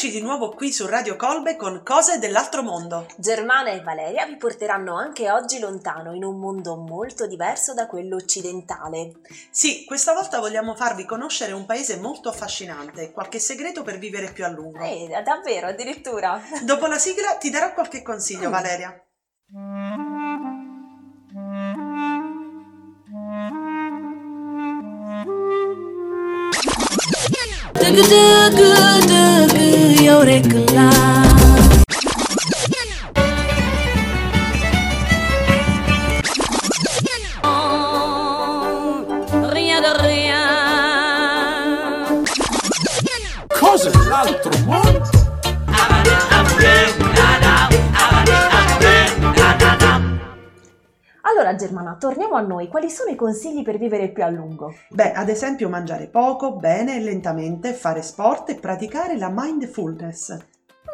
[0.00, 3.06] Eccoci di nuovo qui su Radio Colbe con Cose dell'altro mondo.
[3.18, 8.16] Germana e Valeria vi porteranno anche oggi lontano in un mondo molto diverso da quello
[8.16, 9.16] occidentale.
[9.50, 14.42] Sì, questa volta vogliamo farvi conoscere un paese molto affascinante, qualche segreto per vivere più
[14.46, 14.82] a lungo.
[14.82, 16.40] Eh, davvero, addirittura.
[16.62, 18.52] Dopo la sigla ti darò qualche consiglio, mm.
[18.52, 19.04] Valeria.
[30.10, 30.89] Cose
[51.50, 52.68] Allora Germana, torniamo a noi.
[52.68, 54.72] Quali sono i consigli per vivere più a lungo?
[54.88, 60.36] Beh, ad esempio mangiare poco, bene e lentamente, fare sport e praticare la mindfulness.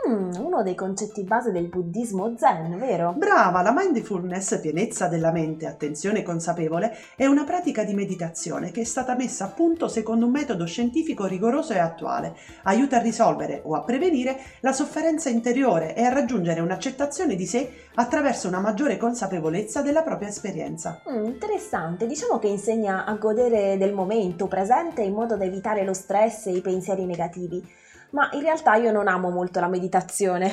[0.08, 3.12] Mm, uno dei concetti base del buddismo zen, vero?
[3.16, 8.84] Brava, la mindfulness, pienezza della mente, attenzione consapevole, è una pratica di meditazione che è
[8.84, 12.36] stata messa a punto secondo un metodo scientifico rigoroso e attuale.
[12.64, 17.68] Aiuta a risolvere o a prevenire la sofferenza interiore e a raggiungere un'accettazione di sé
[17.94, 21.02] attraverso una maggiore consapevolezza della propria esperienza.
[21.10, 25.94] Mm, interessante, diciamo che insegna a godere del momento presente in modo da evitare lo
[25.94, 30.50] stress e i pensieri negativi ma in realtà io non amo molto la meditazione.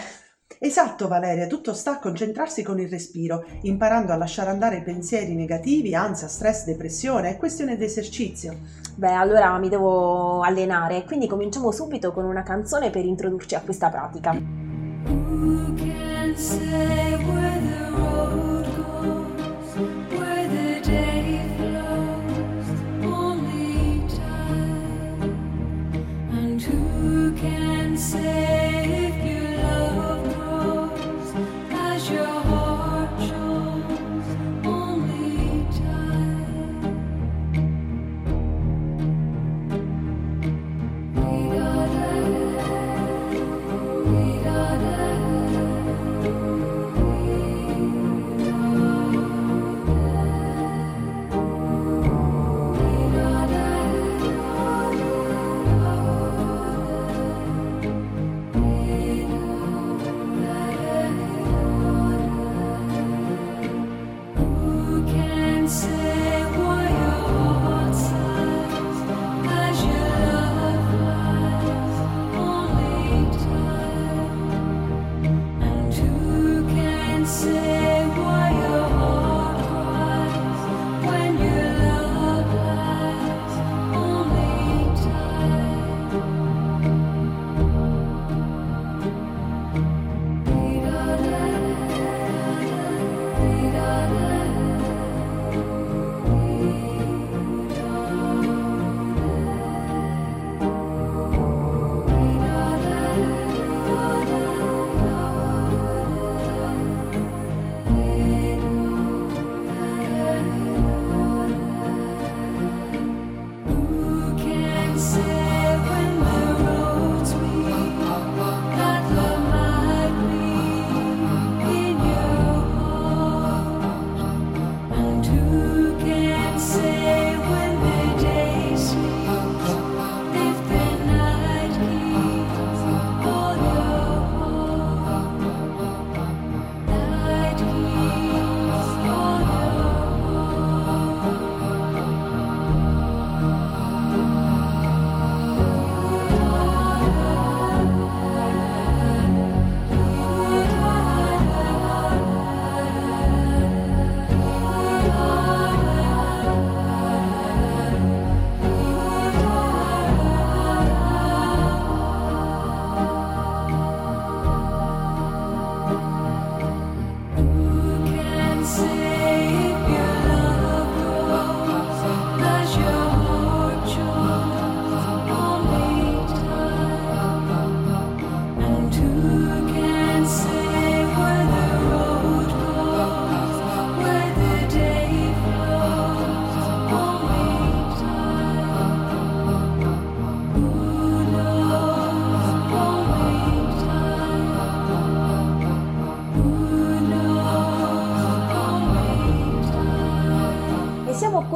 [0.59, 5.35] Esatto Valeria, tutto sta a concentrarsi con il respiro, imparando a lasciare andare i pensieri
[5.35, 8.57] negativi, ansia, stress, depressione, è questione di esercizio.
[8.95, 13.89] Beh, allora mi devo allenare, quindi cominciamo subito con una canzone per introdurci a questa
[13.89, 14.31] pratica.
[14.31, 17.72] Who can say where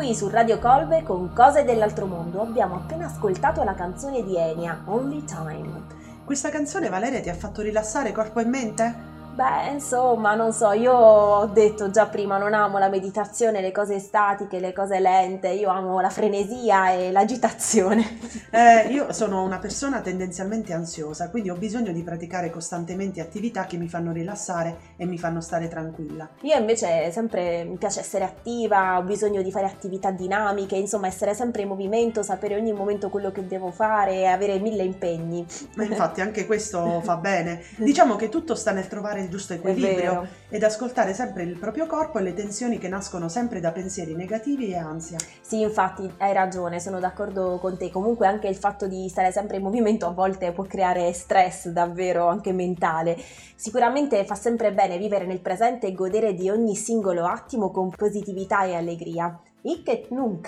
[0.07, 4.83] qui su Radio Colbe con Cose dell'altro mondo abbiamo appena ascoltato la canzone di Enya,
[4.85, 5.81] Only Time.
[6.23, 9.06] questa canzone Valeria ti ha fatto rilassare corpo e mente?
[9.37, 13.99] Beh, insomma, non so, io ho detto già prima, non amo la meditazione, le cose
[13.99, 18.15] statiche, le cose lente, io amo la frenesia e l'agitazione.
[18.49, 23.77] Eh, io sono una persona tendenzialmente ansiosa, quindi ho bisogno di praticare costantemente attività che
[23.77, 26.27] mi fanno rilassare e mi fanno stare tranquilla.
[26.41, 31.33] Io invece sempre mi piace essere attiva, ho bisogno di fare attività dinamiche, insomma essere
[31.35, 35.45] sempre in movimento, sapere ogni momento quello che devo fare e avere mille impegni.
[35.75, 37.61] Ma infatti anche questo fa bene.
[37.75, 42.19] Diciamo che tutto sta nel trovare il giusto equilibrio ed ascoltare sempre il proprio corpo
[42.19, 45.17] e le tensioni che nascono sempre da pensieri negativi e ansia.
[45.41, 47.91] Sì, infatti hai ragione, sono d'accordo con te.
[47.91, 52.27] Comunque anche il fatto di stare sempre in movimento a volte può creare stress davvero
[52.27, 53.17] anche mentale.
[53.55, 58.63] Sicuramente fa sempre bene vivere nel presente e godere di ogni singolo attimo con positività
[58.65, 59.39] e allegria.
[59.63, 60.47] Hic et nunc.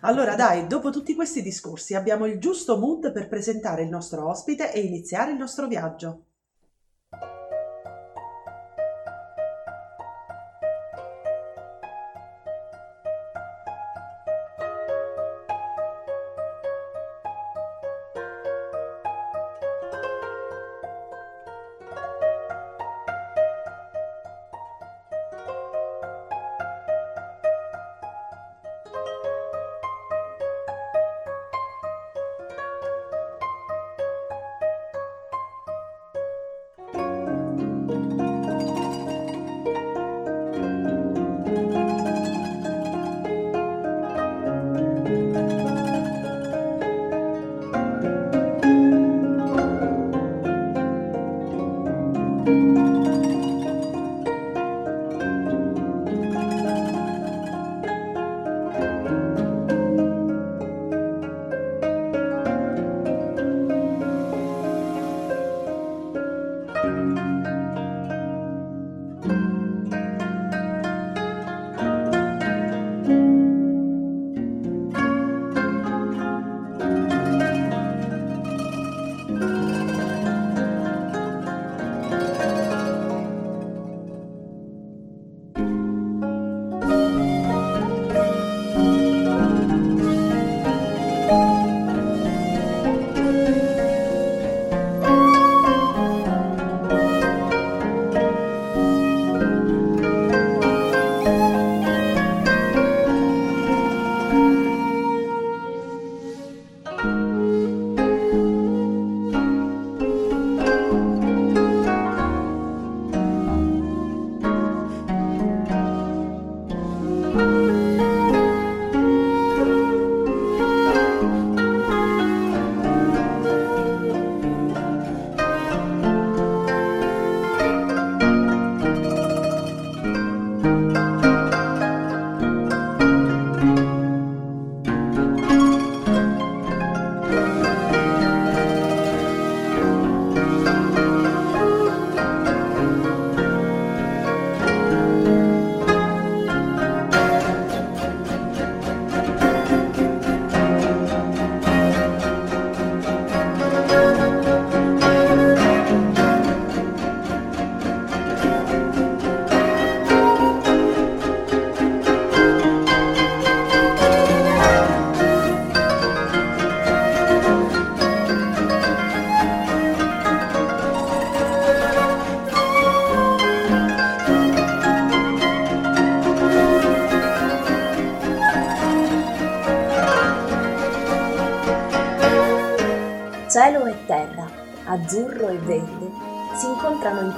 [0.00, 4.72] Allora dai, dopo tutti questi discorsi abbiamo il giusto mood per presentare il nostro ospite
[4.72, 6.25] e iniziare il nostro viaggio.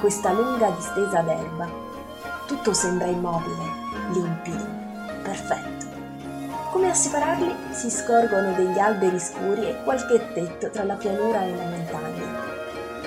[0.09, 1.69] Questa lunga distesa d'erba.
[2.47, 3.63] Tutto sembra immobile,
[4.11, 4.65] limpido,
[5.21, 5.85] perfetto.
[6.71, 11.55] Come a separarli si scorgono degli alberi scuri e qualche tetto tra la pianura e
[11.55, 12.25] la montagna.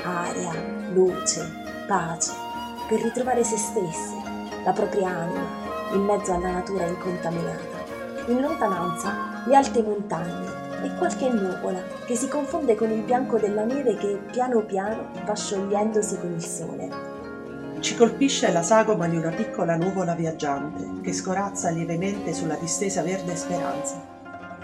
[0.04, 0.52] Aria,
[0.92, 2.30] luce, pace,
[2.86, 4.22] per ritrovare se stessi,
[4.64, 5.44] la propria anima,
[5.94, 7.80] in mezzo alla natura incontaminata.
[8.26, 13.64] In lontananza le alte montagne, e qualche nuvola che si confonde con il bianco della
[13.64, 16.90] neve che piano piano va sciogliendosi con il sole.
[17.80, 23.34] Ci colpisce la sagoma di una piccola nuvola viaggiante che scorazza lievemente sulla distesa verde
[23.34, 24.00] speranza.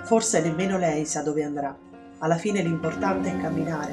[0.04, 1.76] Forse nemmeno lei sa dove andrà.
[2.18, 3.92] Alla fine l'importante è camminare.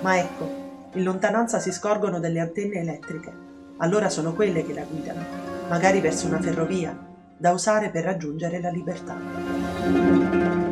[0.00, 3.32] Ma ecco, in lontananza si scorgono delle antenne elettriche.
[3.78, 5.24] Allora sono quelle che la guidano,
[5.68, 6.96] magari verso una ferrovia,
[7.36, 10.65] da usare per raggiungere la libertà.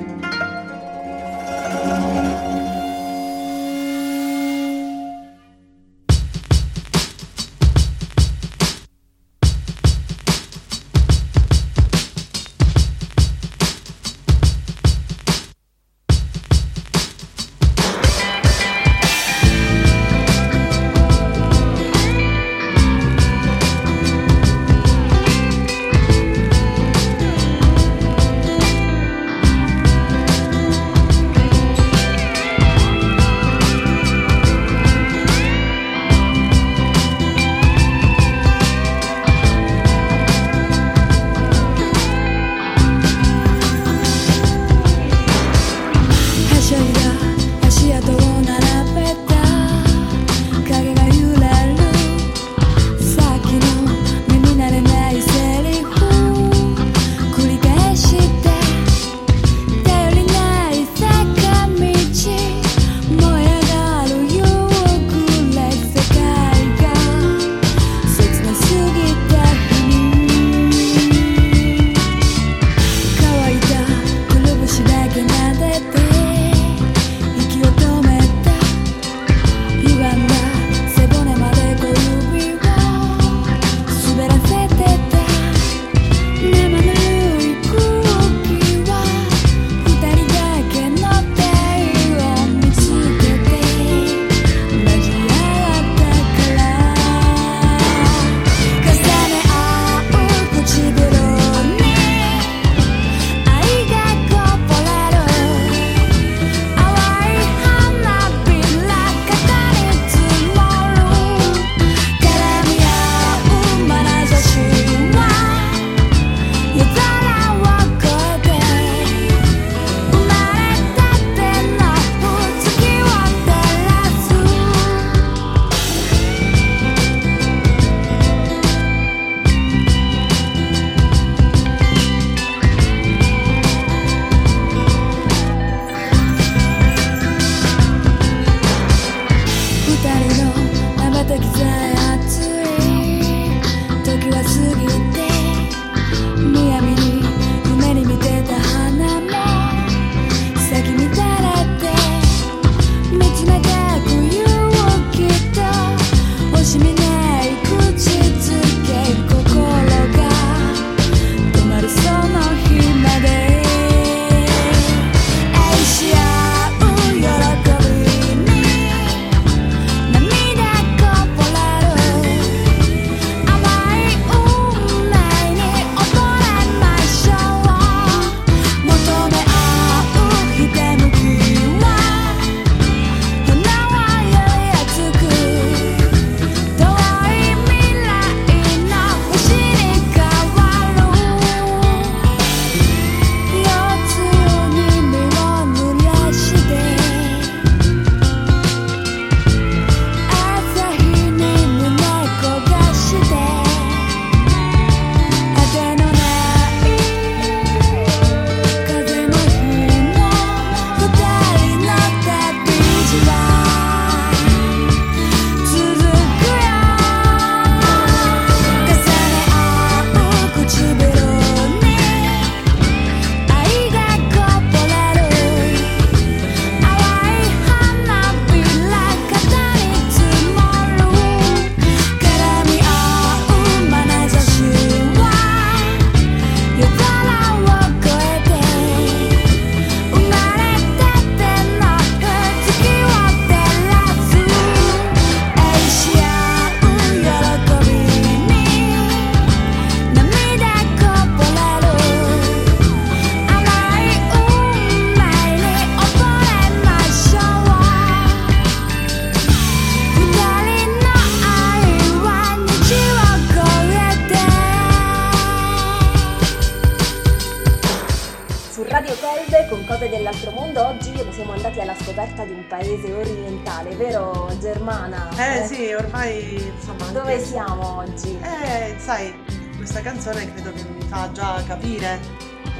[280.24, 282.18] Canzone credo che mi fa già capire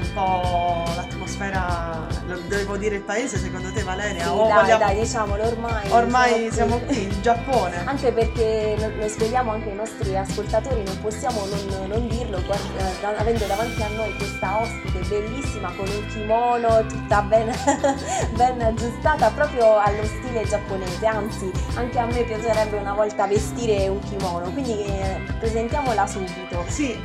[0.00, 2.06] un po' l'atmosfera.
[2.26, 4.22] Lo devo dire il paese secondo te, Valeria?
[4.24, 5.90] Sì, O dai, vogliamo- dai, diciamolo ormai.
[5.90, 7.84] Ormai siamo qui in Giappone.
[7.84, 13.00] Anche perché lo, spieghiamo anche ai nostri ascoltatori, non possiamo non, non dirlo, guard- eh,
[13.02, 17.54] da- avendo davanti a noi questa ospite bellissima con un kimono tutta ben,
[18.36, 24.00] ben aggiustata proprio allo stile giapponese, anzi anche a me piacerebbe una volta vestire un
[24.00, 26.64] kimono, quindi eh, presentiamola subito.
[26.68, 26.98] Sì,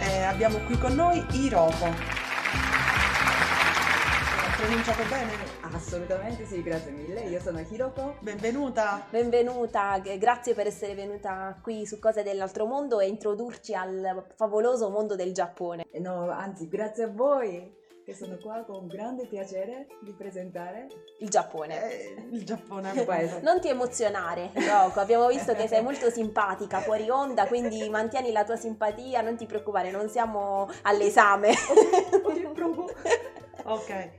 [0.00, 1.84] eh, abbiamo qui con noi Hiroko.
[1.84, 1.92] Ho
[4.56, 5.32] pronunciato bene?
[5.74, 7.20] Assolutamente sì, grazie mille.
[7.22, 8.16] Io sono Hiroko.
[8.20, 9.06] Benvenuta.
[9.10, 14.88] Benvenuta, g- grazie per essere venuta qui su Cose dell'altro mondo e introdurci al favoloso
[14.90, 15.84] mondo del Giappone.
[15.90, 20.86] E No, anzi, grazie a voi che sono qua con grande piacere di presentare.
[21.18, 21.90] Il Giappone.
[21.90, 22.92] Eh, il Giappone.
[22.92, 23.40] Il paese.
[23.40, 25.00] Non ti emozionare, Rocco.
[25.00, 29.46] Abbiamo visto che sei molto simpatica fuori onda, quindi mantieni la tua simpatia, non ti
[29.46, 31.52] preoccupare, non siamo all'esame.
[32.22, 32.88] Ok, provo.
[33.64, 34.10] Ok.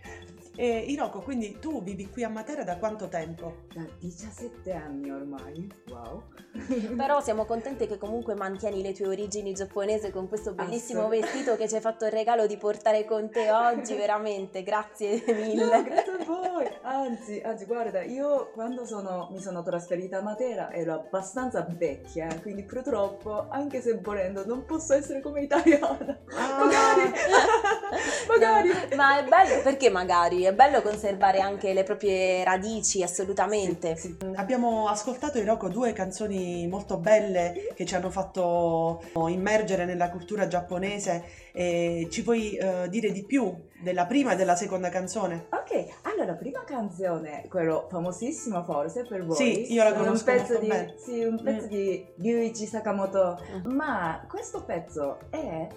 [0.60, 3.66] E Hiroko, quindi tu vivi qui a Matera da quanto tempo?
[3.76, 5.72] Da 17 anni ormai.
[5.90, 6.24] Wow.
[6.98, 11.56] Però siamo contente che comunque mantieni le tue origini giapponese con questo bellissimo Assolut- vestito
[11.58, 14.64] che ci hai fatto il regalo di portare con te oggi, veramente.
[14.64, 15.84] Grazie No, mille.
[15.84, 16.68] grazie a voi.
[16.82, 22.64] Anzi, anzi, guarda, io quando sono, mi sono trasferita a Matera ero abbastanza vecchia, quindi
[22.64, 26.18] purtroppo, anche se volendo, non posso essere come italiana.
[26.36, 26.58] Ah.
[26.66, 27.12] Magari.
[28.28, 28.70] Magari.
[28.70, 30.46] No, ma è bello, perché magari?
[30.48, 33.98] È bello conservare anche le proprie radici, assolutamente.
[33.98, 34.32] Sì, sì.
[34.36, 41.46] Abbiamo ascoltato Hiroko due canzoni molto belle che ci hanno fatto immergere nella cultura giapponese.
[41.52, 45.48] E ci puoi eh, dire di più della prima e della seconda canzone?
[45.52, 49.36] Ok, allora, prima canzone, quello famosissimo forse per voi.
[49.36, 50.96] Sì, io la un conosco pezzo molto di, bene.
[50.98, 51.70] Sì, un pezzo Mm.
[51.70, 53.38] di Ryuichi Sakamoto.
[53.68, 53.74] Mm.
[53.76, 55.68] Ma questo pezzo è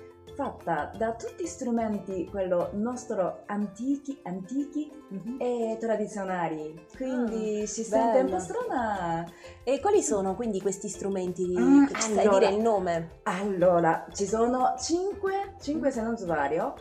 [0.44, 4.90] fatta da tutti strumenti, quello nostro antichi, antichi
[5.38, 6.86] e tradizionali.
[6.96, 8.36] Quindi Ah, si sente un bello.
[8.36, 9.30] po' strana.
[9.64, 11.54] E quali sono quindi questi strumenti?
[11.58, 12.38] Mm, Ci sai allora.
[12.46, 13.10] dire il nome?
[13.24, 16.74] Allora, ci sono 5, 5 se non sbaglio,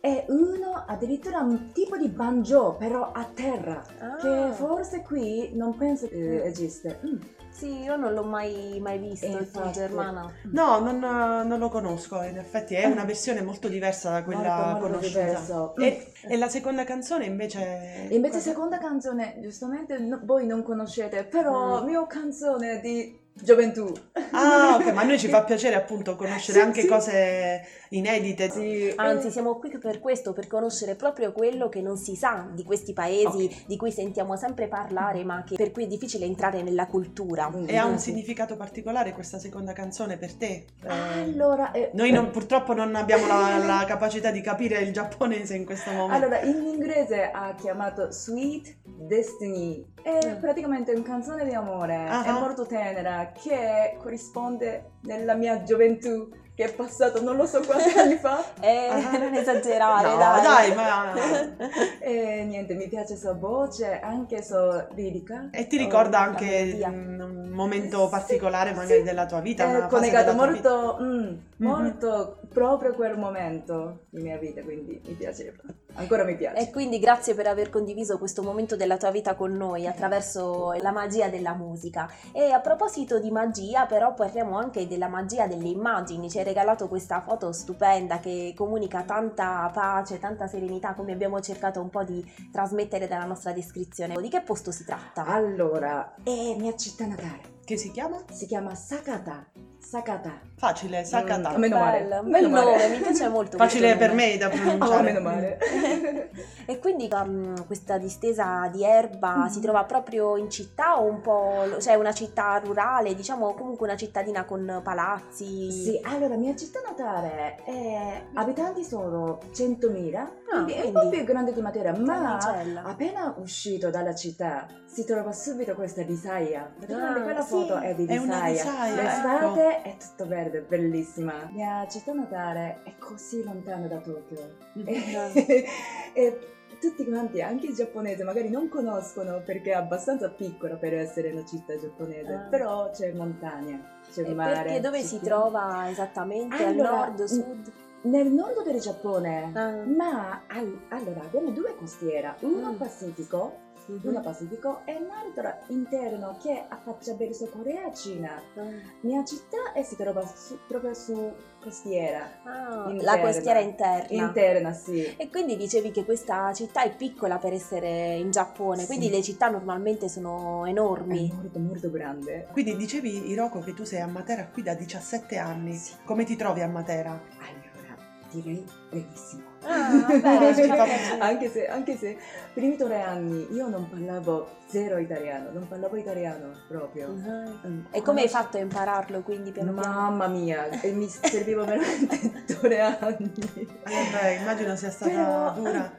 [0.00, 3.82] e uno addirittura un tipo di banjo, però a terra.
[3.98, 6.46] Ah, Che forse qui non penso che Mm.
[6.46, 7.00] esiste.
[7.04, 7.18] Mm.
[7.52, 9.72] Sì, io non l'ho mai, mai visto, tu Infatti.
[9.72, 10.32] Germana.
[10.50, 14.64] No, non, non lo conosco, in effetti è una versione molto diversa da quella Molto,
[14.70, 15.20] molto conosciuta.
[15.24, 15.76] diverso.
[15.76, 18.06] E, e la seconda canzone invece...
[18.10, 18.48] Invece cosa?
[18.50, 21.86] seconda canzone, giustamente no- voi non conoscete, però Mm.
[21.86, 23.92] mia canzone di gioventù.
[24.30, 26.86] Ah, ok, ma a noi ci fa piacere appunto conoscere Sì, anche sì.
[26.86, 28.48] cose inedite.
[28.50, 32.48] Sì, Anzi, eh, siamo qui per questo, per conoscere proprio quello che non si sa
[32.52, 33.66] di questi paesi, Ok.
[33.66, 37.50] di cui sentiamo sempre parlare, ma che per cui è difficile entrare nella cultura.
[37.66, 38.10] E ha un Sì.
[38.10, 40.64] significato particolare questa seconda canzone per te?
[40.82, 45.54] Eh, Allora, eh, Noi non- purtroppo non abbiamo la, la capacità di capire il giapponese
[45.56, 46.14] in questo momento.
[46.24, 49.84] Allora, in inglese ha chiamato Sweet Destiny.
[50.02, 50.40] È Mm.
[50.40, 52.24] praticamente una canzone di amore, Ah.
[52.24, 57.90] è molto tenera, che corrisponde nella mia gioventù, che è passato non lo so quanti
[57.98, 58.42] anni fa.
[58.60, 59.18] Eh, Ah.
[59.18, 60.42] non esagerare, No, dai.
[60.42, 61.12] dai, ma...
[62.00, 65.48] E niente, mi piace sua voce, anche sua lirica.
[65.50, 69.02] E ti ricorda Oh, anche mm, un momento Sì, particolare magari sì.
[69.02, 69.64] della tua vita?
[69.64, 75.56] È fase collegato molto, mm, molto proprio quel momento di mia vita, quindi mi piaceva.
[75.94, 76.56] Ancora mi piace.
[76.56, 80.90] E quindi grazie per aver condiviso questo momento della tua vita con noi attraverso la
[80.90, 82.10] magia della musica.
[82.32, 86.30] E a proposito di magia, però parliamo anche della magia delle immagini.
[86.30, 91.80] Ci hai regalato questa foto stupenda che comunica tanta pace, tanta serenità, come abbiamo cercato
[91.80, 94.20] un po' di trasmettere dalla nostra descrizione.
[94.20, 95.26] Di che posto si tratta?
[95.26, 97.60] Allora, è mia città natale.
[97.64, 98.22] Che si chiama?
[98.30, 99.46] Si chiama Sakata.
[99.82, 100.40] Sakata.
[100.56, 101.50] Facile, Sakata.
[101.56, 101.98] Mm, meno male.
[102.02, 103.56] Bello, bel nome, mi piace molto.
[103.56, 104.94] Facile per me da pronunciare.
[104.98, 105.58] Oh, meno male.
[106.64, 109.46] E quindi um, questa distesa di erba Mm.
[109.46, 113.96] si trova proprio in città o un po', cioè una città rurale, diciamo comunque una
[113.96, 115.70] cittadina con palazzi?
[115.72, 118.22] Sì, allora, mia città natale è...
[118.34, 120.28] abitanti sono 100.000, Ah,
[120.64, 122.38] quindi è un po' più grande di Matera, ma
[122.84, 126.70] appena uscito dalla città si trova subito questa Disaia.
[126.78, 128.52] Praticamente Ah, quella sì, foto è di è una Disaia.
[128.52, 129.71] Disaia, L'estate ecco.
[129.82, 131.48] È tutto verde, bellissima.
[131.52, 134.56] Mia città natale è così lontana da Tokyo.
[134.84, 135.64] E,
[136.12, 136.38] e
[136.80, 141.44] tutti quanti, anche i giapponesi, magari non conoscono perché è abbastanza piccola per essere una
[141.44, 142.38] città giapponese, Ah.
[142.50, 143.80] però c'è montagna,
[144.12, 144.62] c'è E mare.
[144.64, 146.62] perché dove c'è si trova esattamente?
[146.64, 147.72] Allora, Al nord, sud?
[148.04, 149.52] Nel nord del Giappone.
[149.54, 149.84] Ah.
[149.86, 152.76] Ma al- allora abbiamo due costiere, uno Mm.
[152.76, 154.00] Pacifico, Mhm.
[154.04, 158.40] uno Pacifico e un'altra interno che affaccia verso Corea e Cina.
[158.56, 158.62] Ah.
[159.00, 162.28] Mia città e si trova su- proprio su costiera.
[162.44, 164.06] Ah, la costiera interna.
[164.26, 165.14] Interna, sì.
[165.16, 168.86] e quindi dicevi che questa città è piccola per essere in Giappone, Sì.
[168.86, 171.30] quindi le città normalmente sono È enormi.
[171.34, 172.48] molto molto grande.
[172.52, 175.80] Quindi dicevi, Iroko, che tu sei a Matera qui da 17 anni.
[176.04, 177.10] Come ti trovi a Matera?
[177.10, 177.96] Allora,
[178.30, 179.51] direi bellissimo.
[179.64, 180.06] Ah,
[180.38, 181.18] piacere.
[181.20, 182.16] Anche se, anche se,
[182.52, 187.14] primi tre anni io non parlavo zero italiano, non parlavo italiano proprio.
[187.26, 187.68] Ah.
[187.68, 187.80] Mm.
[187.90, 189.92] E come hai fatto a impararlo quindi piano piano?
[189.94, 193.32] Mamma mia, e mi serviva veramente tre anni.
[193.54, 193.66] Eh
[194.10, 195.92] beh, immagino sia stata Però- dura.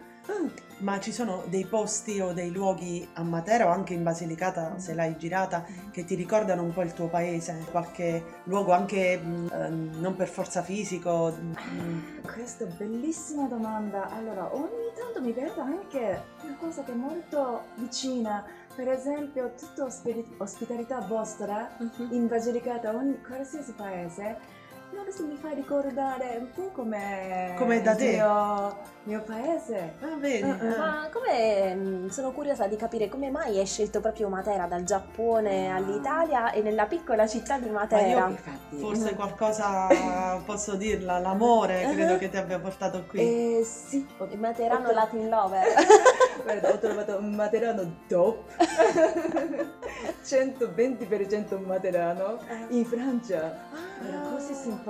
[0.84, 4.94] Ma ci sono dei posti o dei luoghi a Matera o anche in Basilicata, se
[4.94, 7.66] l'hai girata, che ti ricordano un po' il tuo paese?
[7.72, 11.32] Qualche luogo anche mh, ehm, non per forza fisico?
[11.40, 14.10] mh, Questa è bellissima domanda.
[14.10, 18.44] Allora, ogni tanto mi vedo anche una cosa che è molto vicina.
[18.76, 22.08] Per esempio, tutta ospi- ospitalità vostra Mhm.
[22.12, 24.38] in Basilicata, ogni qualsiasi paese.
[25.14, 28.06] So, mi fa ricordare un po' come, Come da te.
[28.06, 29.94] il mio, mio paese.
[30.02, 30.42] Ah, vedi?
[30.50, 30.66] Ah, ah.
[30.66, 30.78] ah.
[30.78, 35.72] Ma come mm, sono curiosa di capire come mai hai scelto proprio Matera dal Giappone
[35.72, 38.28] all'Italia e nella piccola città di Matera?
[38.28, 38.78] Infatti.
[38.80, 43.20] Forse qualcosa posso dirla, l'amore credo che ti abbia portato qui.
[43.60, 45.64] Eh, sì, Il Materano ho- Latin Lover.
[46.42, 48.38] Guarda, ho trovato un materano top
[50.24, 53.56] 120% un materano in Francia
[54.06, 54.83] era così simpatico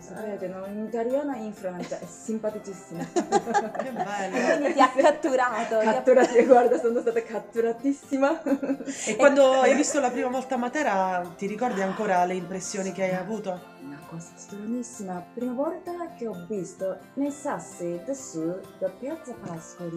[0.00, 0.66] sapete no?
[0.66, 4.56] in italiano e in Francia è simpaticissimo Che bello!
[4.56, 5.78] Quindi ti ha catturato.
[5.80, 8.42] ti ha- catturati guarda sono stata catturatissima
[9.06, 13.14] E quando hai visto la prima volta Matera, ti ricordi ancora le impressioni che hai
[13.14, 13.76] avuto?
[13.84, 19.96] una cosa stranissima prima volta che ho visto nei sassi del sud da piazza Pascoli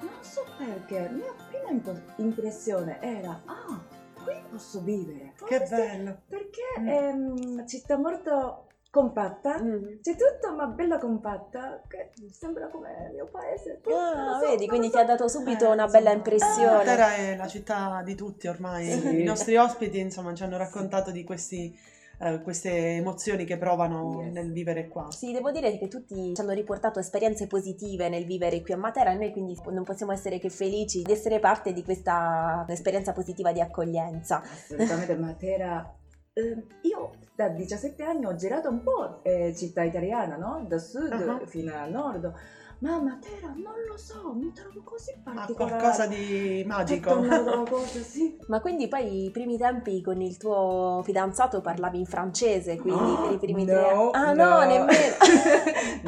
[0.00, 3.78] non so perché la mia prima impressione era ah
[4.24, 6.16] qui posso vivere Che Forse bello!
[6.28, 6.48] Perché
[6.78, 6.86] Mm.
[6.88, 10.00] è una città molto compatta, Mm.
[10.02, 13.80] c'è tutto ma bella compatta, che sembra come il mio paese.
[13.86, 15.04] Ah, lo so, vedi, quindi lo ti so.
[15.04, 16.12] ha dato subito Eh, una bella insomma.
[16.14, 16.76] impressione.
[16.76, 18.90] Matera è la città di tutti ormai.
[18.90, 19.20] Sì.
[19.20, 21.72] I nostri ospiti, insomma, ci hanno raccontato di questi,
[22.22, 24.32] eh, queste emozioni che provano Yes.
[24.32, 25.06] nel vivere qua.
[25.10, 29.12] Sì, devo dire che tutti ci hanno riportato esperienze positive nel vivere qui a Matera
[29.12, 33.52] e noi quindi non possiamo essere che felici di essere parte di questa esperienza positiva
[33.52, 34.42] di accoglienza.
[34.42, 35.94] Assolutamente Matera.
[36.32, 40.64] Eh, io da 17 anni ho girato un po' eh, città italiana, no?
[40.68, 41.40] Da sud Ah.
[41.46, 42.32] fino a nord,
[42.80, 45.76] mamma Tera non lo so, mi trovo così Ha particolare.
[45.76, 47.18] qualcosa di magico.
[47.70, 48.36] Cosa, sì.
[48.48, 53.32] Ma quindi poi i primi tempi con il tuo fidanzato parlavi in francese, quindi per
[53.32, 54.40] i primi tre no, anni.
[54.40, 55.14] Ah no, nemmeno.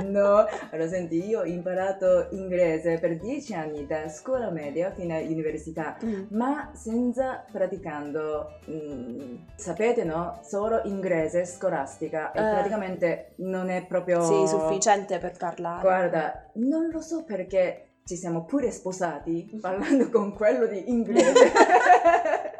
[0.10, 5.96] no, allora senti, io ho imparato inglese per dieci anni da scuola media fino all'università,
[6.02, 6.24] Mm.
[6.30, 10.40] ma senza praticando, mm, sapete no?
[10.42, 12.50] Solo inglese scolastica e Eh.
[12.50, 14.22] praticamente non è proprio...
[14.22, 15.80] Sì, sufficiente per parlare.
[15.82, 21.52] Guarda, non lo so perché ci siamo pure sposati parlando con quello di inglese.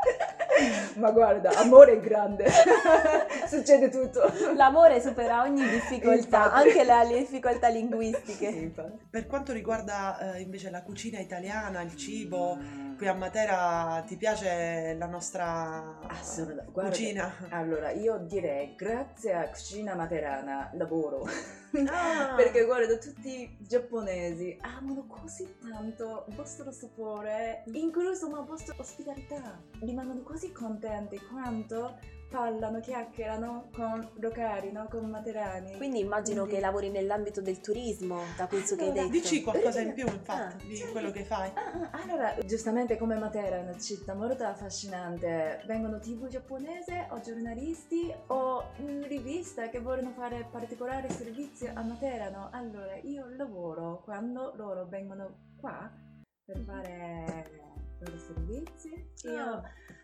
[0.96, 2.44] Ma guarda, amore è grande,
[3.48, 4.20] succede tutto.
[4.54, 6.68] L'amore supera ogni difficoltà, Infatti.
[6.68, 8.46] anche le, le difficoltà Sì, linguistiche.
[8.46, 9.06] infatti.
[9.10, 12.56] Per quanto riguarda eh, invece la cucina italiana, il cibo,
[13.02, 15.98] qui a Matera ti piace la nostra.
[16.70, 17.34] Guarda, cucina?
[17.48, 21.26] Allora, io direi grazie a Cucina Materana lavoro.
[21.88, 22.34] Ah.
[22.38, 29.60] Perché guarda, tutti i giapponesi amano così tanto il vostro sapore, incluso la vostra ospitalità.
[29.80, 31.98] Rimangono così contenti quanto
[32.36, 34.88] parlano, chiacchierano con locali, no?
[34.88, 35.76] con materani.
[35.76, 39.12] Quindi immagino Quindi- che lavori nell'ambito del turismo, da questo che hai Allora, detto.
[39.18, 41.50] Dici qualcosa in più, infatti, Ah, di quello che fai.
[41.54, 47.20] Ah, ah, allora, giustamente come Matera è una città molto affascinante, vengono tv giapponese o
[47.20, 52.48] giornalisti o mm, riviste che vogliono fare particolari servizi a Matera, no?
[52.52, 55.90] Allora, io lavoro quando loro vengono qua
[56.44, 57.46] per fare
[58.00, 59.10] i loro servizi.
[59.24, 59.62] Io Ah.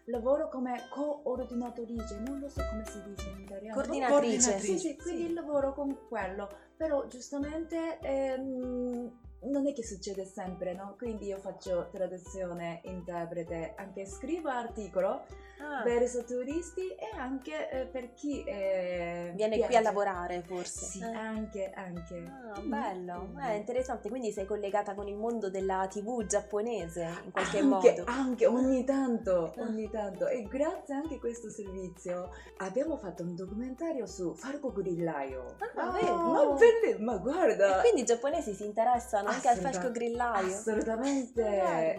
[0.09, 3.75] Lavoro come coordinatrice, non lo so come si dice in italiano.
[3.75, 4.59] Coordinatrice.
[4.59, 10.95] Sì, sì, quindi lavoro con quello, però giustamente ehm, non è che succede sempre, no?
[10.99, 15.25] Quindi io faccio traduzione, interprete, anche scrivo articolo
[15.61, 20.85] Ah, verso turisti e anche eh, per chi eh, viene qui a lavorare forse.
[20.85, 21.13] Sì, Eh.
[21.17, 22.15] anche, anche.
[22.27, 27.31] Ah, Mm, bello, è interessante, quindi sei collegata con il mondo della tv giapponese in
[27.31, 28.05] qualche anche, modo.
[28.07, 29.63] Anche, ogni tanto, Ah.
[29.63, 30.27] ogni tanto.
[30.29, 35.57] E grazie anche a questo servizio abbiamo fatto un documentario su Falco Grillaio.
[35.75, 36.31] Ah, vedi?
[36.31, 37.79] Ma belle, ma guarda!
[37.79, 40.47] E quindi i giapponesi si interessano anche al falco grillaio.
[40.57, 41.43] Assolutamente.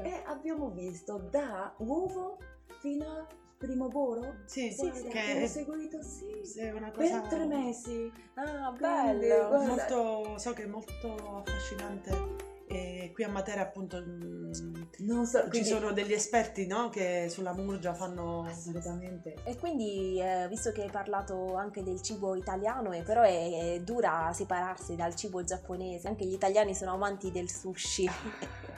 [0.03, 2.37] E abbiamo visto da uovo
[2.79, 4.37] fino al primo volo.
[4.45, 6.41] Sì, Guarda, che abbiamo è, seguito, sì.
[6.43, 8.11] sì, una Per cosa tre mesi.
[8.35, 9.47] Ah, Quindi, bello.
[9.47, 12.47] guarda- molto, so che è molto affascinante.
[12.71, 14.51] E qui a Matera appunto mm,
[14.99, 18.45] Non so, ci sono degli esperti no, che sulla Murgia fanno...
[18.47, 19.37] Assolutamente.
[19.43, 23.79] E quindi, eh, visto che hai parlato anche del cibo italiano, e però è, è
[23.81, 28.07] dura separarsi dal cibo giapponese, anche gli italiani sono amanti del sushi.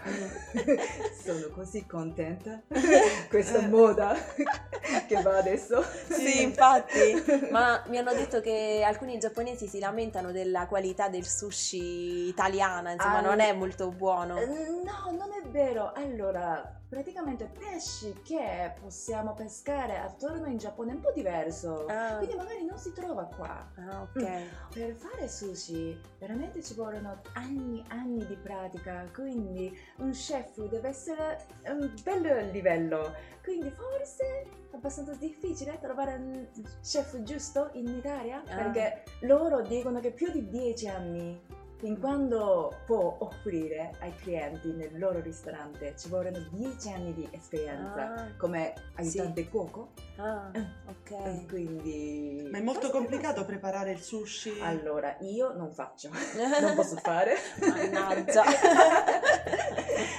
[1.24, 2.62] Sono così contenta.
[3.30, 4.16] Questa moda
[5.08, 5.84] che va adesso.
[6.10, 7.50] Sì, infatti.
[7.52, 13.20] Ma mi hanno detto che alcuni giapponesi si lamentano della qualità del sushi italiana, insomma,
[13.20, 14.38] Ah, non è molto buono.
[14.38, 15.92] Eh, No, non è vero.
[15.94, 21.86] Allora, praticamente pesci che possiamo pescare attorno in Giappone è un po' diverso.
[21.88, 23.68] Ah, Quindi magari non si trova qua.
[23.78, 24.42] ah, ok.
[24.74, 31.46] Per fare sushi veramente ci vogliono anni anni di pratica, quindi un chef deve essere
[31.68, 33.14] un bel livello.
[33.44, 34.24] Quindi forse
[34.72, 36.48] è abbastanza difficile trovare un
[36.82, 38.56] chef giusto in Italia, Ah.
[38.56, 45.00] perché loro dicono che più di 10 anni fin quando può offrire ai clienti nel
[45.00, 49.90] loro ristorante ci vogliono 10 anni di esperienza Ah, come aiutante cuoco.
[50.18, 51.48] ah, Eh, ok.
[51.48, 54.60] Quindi Ma è molto complicato preparare il sushi.
[54.62, 56.10] allora, io non faccio,
[56.62, 57.34] non posso fare.
[57.60, 58.44] Mannaggia.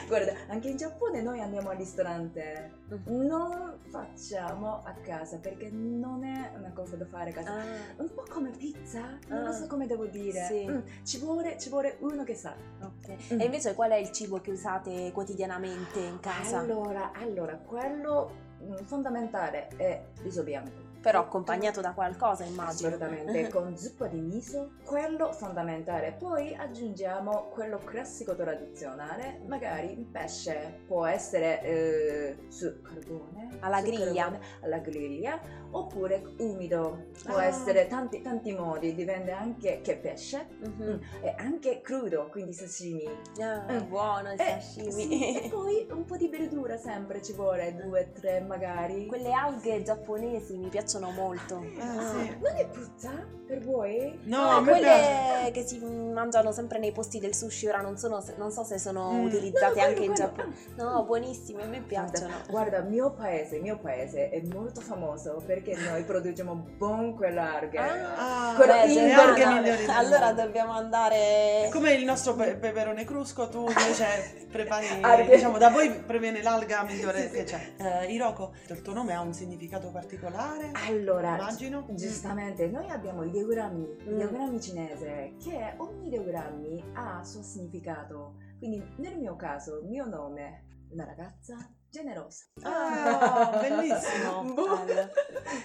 [0.09, 3.25] Guarda, anche in Giappone noi andiamo al ristorante, Mm.
[3.25, 7.53] non facciamo a casa perché non è una cosa da fare a casa.
[7.53, 7.63] Ah,
[7.97, 9.53] Un po' come pizza, non lo Ah.
[9.53, 10.45] so come devo dire.
[10.45, 10.67] Sì.
[10.69, 12.55] Mm, ci, vuole, ci vuole uno che sa.
[12.81, 13.35] ok.
[13.35, 13.41] Mm.
[13.41, 16.59] E invece qual è il cibo che usate quotidianamente in casa?
[16.59, 18.31] Allora, allora, quello
[18.63, 20.92] mm, fondamentale è riso bianco.
[21.03, 22.89] Però accompagnato da qualcosa, immagino.
[22.95, 26.13] Assolutamente, con zuppa di miso, quello fondamentale.
[26.13, 33.85] Poi aggiungiamo quello classico tradizionale, magari il pesce può essere eh, su carbone, Alla su
[33.87, 34.23] griglia.
[34.31, 35.41] carbone, alla griglia,
[35.73, 37.07] oppure umido.
[37.25, 37.45] Può Ah.
[37.47, 40.47] essere tanti, tanti modi, dipende anche che pesce.
[40.61, 40.71] Mhm.
[40.83, 43.05] Mm, E anche crudo, quindi sashimi.
[43.41, 43.89] Ah, Mm.
[43.89, 44.91] buono il Eh, sashimi.
[44.93, 49.07] sì, e poi un po' di verdura sempre ci vuole, due, tre magari.
[49.07, 51.61] Quelle alghe giapponesi mi piacciono molto.
[51.63, 52.37] Eh, Ah, sì.
[52.41, 54.19] Non è brutta per voi?
[54.25, 55.31] No, No, a me piace.
[55.41, 58.79] quelle che si mangiano sempre nei posti del sushi, ora non, sono- non so se
[58.79, 59.25] sono Mm.
[59.25, 60.55] utilizzate No, anche in quello- Giappone.
[60.77, 62.29] No, buonissime, a me piacciono.
[62.49, 67.77] Guarda, guarda, il mio paese, mio paese è molto famoso perché noi produciamo buon quell'arghe.
[67.79, 68.55] Ah,
[68.87, 71.69] in Giovanna, alghe migliori del allora dobbiamo andare...
[71.73, 74.87] Come il nostro pe- peperone crusco, tu invece prepari,
[75.29, 77.35] diciamo, da voi proviene l'alga migliore Sì, sì.
[77.35, 77.73] che c'è.
[77.77, 80.71] Eh, Iroko, il tuo nome ha un significato particolare?
[80.87, 81.85] Allora, Immagino.
[81.91, 84.15] giustamente, noi abbiamo i ideogrammi, Mm.
[84.15, 88.35] ideogrammi cinese, che ogni ideogrammi ha il suo significato.
[88.59, 91.57] Quindi nel mio caso, il mio nome, una ragazza
[91.89, 92.45] generosa.
[92.63, 94.43] Ah, bellissimo.
[94.55, 94.85] Boh.
[94.85, 95.11] Bello.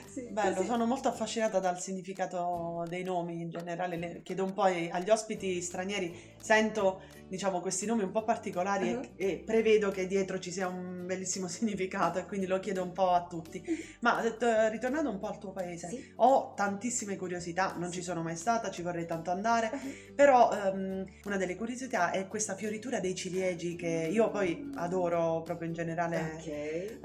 [0.08, 0.68] Sì, Bello, così.
[0.68, 3.98] sono molto affascinata dal significato dei nomi in generale.
[3.98, 8.94] Le chiedo un po' agli ospiti stranieri, sento diciamo questi nomi un po' particolari e-
[8.96, 9.04] Mhm.
[9.16, 13.12] e, prevedo che dietro ci sia un bellissimo significato e quindi lo chiedo un po'
[13.12, 13.64] a tutti.
[14.02, 16.14] Ma eh, ritornando un po' al tuo paese, Sì.
[16.18, 20.16] ho tantissime curiosità, non ci sono mai stata, ci vorrei tanto andare, Mhm.
[20.16, 25.68] però ehm, una delle curiosità è questa fioritura dei ciliegi che io poi adoro proprio
[25.68, 26.32] in generale.
[26.36, 26.48] Ok.
[26.48, 26.98] Eh,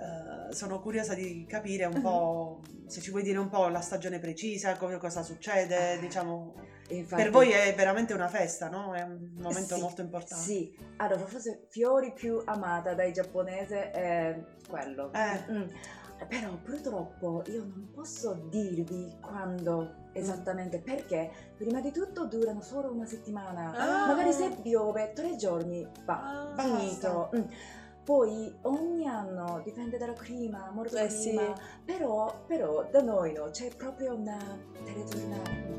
[0.50, 2.00] sono curiosa di capire un Mhm.
[2.02, 6.54] po' se ci vuoi dire un po' la stagione precisa, co- cosa succede, diciamo.
[6.96, 8.92] Infatti- Per voi è veramente una festa, no?
[8.94, 10.44] È un momento Sì, molto importante.
[10.44, 15.10] Sì, allora forse fiori più amata dai giapponesi è quello.
[15.12, 15.52] Eh.
[15.52, 15.68] Mm.
[16.28, 23.06] Però purtroppo io non posso dirvi quando esattamente, perché prima di tutto durano solo una
[23.06, 23.72] settimana.
[23.74, 24.06] Ah.
[24.06, 27.30] Magari se piove tre giorni va, Ah, finito.
[27.36, 27.40] Mm.
[28.04, 33.68] Poi ogni anno dipende dal clima, molto Eh, clima, però, però da noi no, c'è
[33.76, 34.38] proprio una
[34.84, 35.76] telegiornale,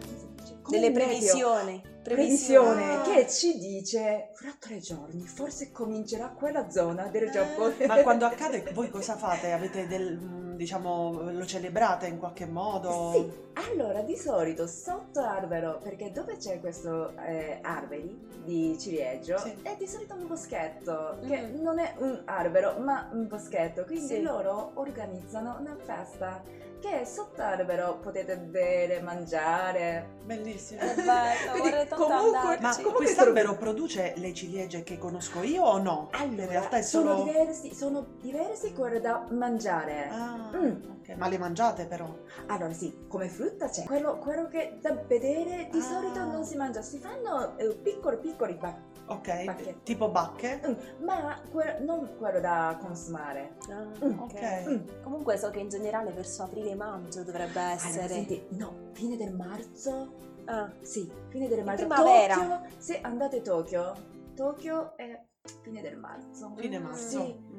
[0.67, 1.92] Delle previsioni.
[2.04, 7.78] Previsione che ci dice fra tre giorni forse comincerà quella zona del Giappone.
[7.78, 9.52] Eh, Ma quando accade voi cosa fate?
[9.52, 13.12] Avete del, mm, diciamo, lo celebrate in qualche modo?
[13.13, 13.32] Sì,
[13.72, 19.56] allora di solito sotto albero, perché dove c'è questo eh, alberi di ciliegio, Sì.
[19.63, 21.62] è di solito un boschetto, che Mm.
[21.62, 23.86] non è un albero, ma un boschetto.
[23.86, 24.22] Quindi Sì.
[24.22, 26.42] loro organizzano una festa
[26.82, 30.18] che sotto albero potete bere, mangiare.
[30.26, 30.82] Bellissimo.
[30.82, 35.77] Bello, Quindi vorrei tanto comunque- Ma comunque quest'albero produce le ciliegie che conosco io o
[35.79, 36.10] no?
[36.12, 37.23] Allora, in realtà è sono solo...
[37.23, 40.08] diversi, sono diversi quelli da mangiare.
[40.10, 40.82] Ah, Mm.
[40.99, 41.15] ok.
[41.17, 42.08] Ma le mangiate però?
[42.47, 43.84] Allora sì, come frutta c'è.
[43.84, 45.82] Quello, quello che da vedere di Ah.
[45.82, 49.79] solito non si mangia, si fanno eh, piccoli piccoli ba- Ok, Bacche.
[49.84, 50.62] tipo bacche?
[50.65, 53.56] Mm, ma que- non quello da consumare.
[53.69, 54.63] Ah, Mm, ok.
[54.69, 55.01] Mm.
[55.03, 58.08] Comunque so che in generale verso aprile-maggio dovrebbe Allora, essere.
[58.08, 60.21] senti, no, fine del marzo.
[60.45, 61.86] Ah, Sì, fine del marzo.
[61.88, 62.34] primavera.
[62.36, 63.93] Tokyo, se andate a Tokyo,
[64.36, 65.21] Tokyo è
[65.62, 66.53] fine del marzo.
[66.58, 67.19] Fine Mm, marzo.
[67.21, 67.51] Sì.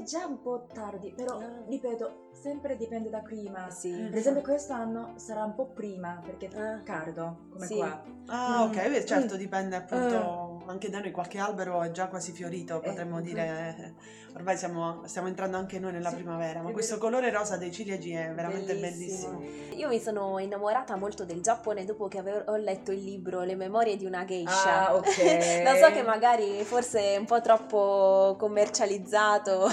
[0.00, 1.62] È già un po' tardi, però Ah.
[1.66, 3.70] ripeto, sempre dipende dal clima.
[3.70, 3.92] sì.
[3.92, 4.08] Mm.
[4.08, 6.80] Per esempio quest'anno sarà un po' prima perché è Ah.
[6.82, 7.76] caldo come Sì.
[7.76, 8.02] qua.
[8.26, 8.92] Ah, ok, Mm.
[8.92, 9.38] beh, certo, Mm.
[9.38, 11.10] dipende appunto anche da noi.
[11.10, 13.94] Qualche albero è già quasi fiorito, potremmo Eh, dire.
[14.34, 17.06] Ormai siamo, stiamo entrando anche noi nella Sì, primavera, ma questo vero.
[17.06, 19.38] colore rosa dei ciliegi è veramente Bellissimo.
[19.38, 19.74] bellissimo.
[19.74, 23.56] Io mi sono innamorata molto del Giappone dopo che avevo ho letto il libro Le
[23.56, 24.88] memorie di una geisha.
[24.88, 25.04] Ah, ok.
[25.64, 29.66] Lo so che magari forse è un po' troppo commercializzato,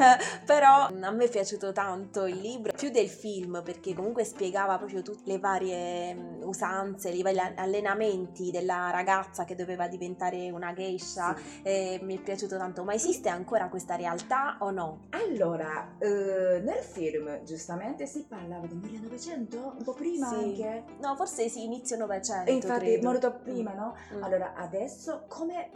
[0.46, 5.02] però a me è piaciuto tanto il libro, più del film, perché comunque spiegava proprio
[5.02, 11.36] tutte le varie mm, usanze, i vari allenamenti della ragazza che doveva diventare una geisha.
[11.36, 11.60] Sì.
[11.62, 12.84] E mi è piaciuto tanto.
[12.84, 15.06] Ma esiste ancora questa realtà o no?
[15.10, 20.34] Allora, eh, nel film giustamente si parlava del 1900, un po' prima Sì.
[20.34, 20.84] anche.
[21.00, 22.50] No, forse sì, inizio Novecento.
[22.50, 23.08] E infatti credo.
[23.10, 23.94] molto prima, no?
[24.14, 24.22] Mm.
[24.22, 25.70] Allora, adesso come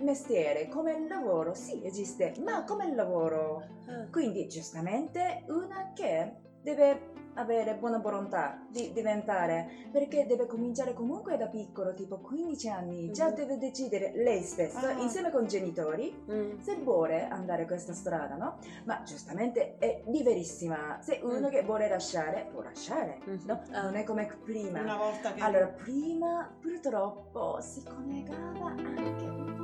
[0.00, 3.64] mestiere, come lavoro, sì esiste, ma come lavoro?
[3.86, 4.06] Ah.
[4.10, 11.46] Quindi giustamente una che deve avere buona volontà di diventare, perché deve cominciare comunque da
[11.46, 13.34] piccolo, tipo 15 anni, già Mhm.
[13.36, 15.00] deve decidere lei stessa, Ah.
[15.00, 16.58] insieme con i genitori, Mm.
[16.58, 18.56] se vuole andare questa strada, no?
[18.86, 20.98] Ma giustamente è liberissima.
[21.00, 21.50] Se uno Mm.
[21.50, 23.40] che vuole lasciare, può lasciare, Mhm.
[23.46, 23.62] no?
[23.70, 23.82] Ah.
[23.82, 24.80] Non è come prima.
[24.80, 25.40] Una volta che...
[25.40, 29.56] Allora, prima purtroppo si collegava anche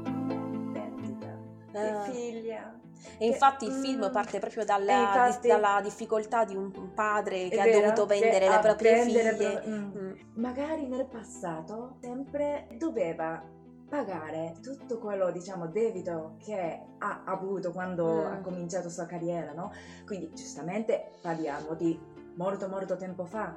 [1.78, 2.00] Ah.
[2.02, 2.78] figlia.
[3.18, 3.82] E infatti il Mm.
[3.82, 8.20] film parte proprio dalla, infatti- dalla difficoltà di un padre che ha vero, dovuto che
[8.20, 9.34] vendere le proprie figlie.
[9.34, 9.92] pro- mm.
[9.96, 10.12] Mm.
[10.36, 13.42] Magari nel passato sempre doveva
[13.88, 18.26] pagare tutto quello, diciamo, debito che ha avuto quando Mm.
[18.32, 19.70] ha cominciato sua carriera, no?
[20.06, 21.98] Quindi giustamente parliamo di
[22.36, 23.54] molto molto tempo fa.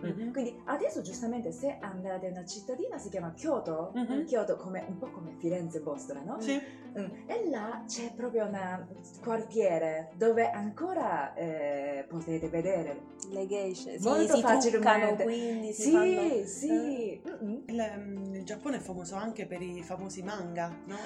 [0.00, 4.24] Quindi adesso giustamente se andate in una cittadina si chiama Kyoto, Mhm.
[4.26, 6.40] Kyoto come, un po' come Firenze vostra, no?
[6.40, 6.60] Sì.
[6.98, 8.84] Mm, E là c'è proprio un
[9.22, 13.08] quartiere dove ancora eh, potete vedere.
[13.30, 15.22] Le geishe si, Molto si facilmente.
[15.22, 16.44] quindi si Sì, fanno...
[16.46, 17.62] sì, mm-mm.
[17.66, 20.96] Il, mm, il Giappone è famoso anche per i famosi manga, no?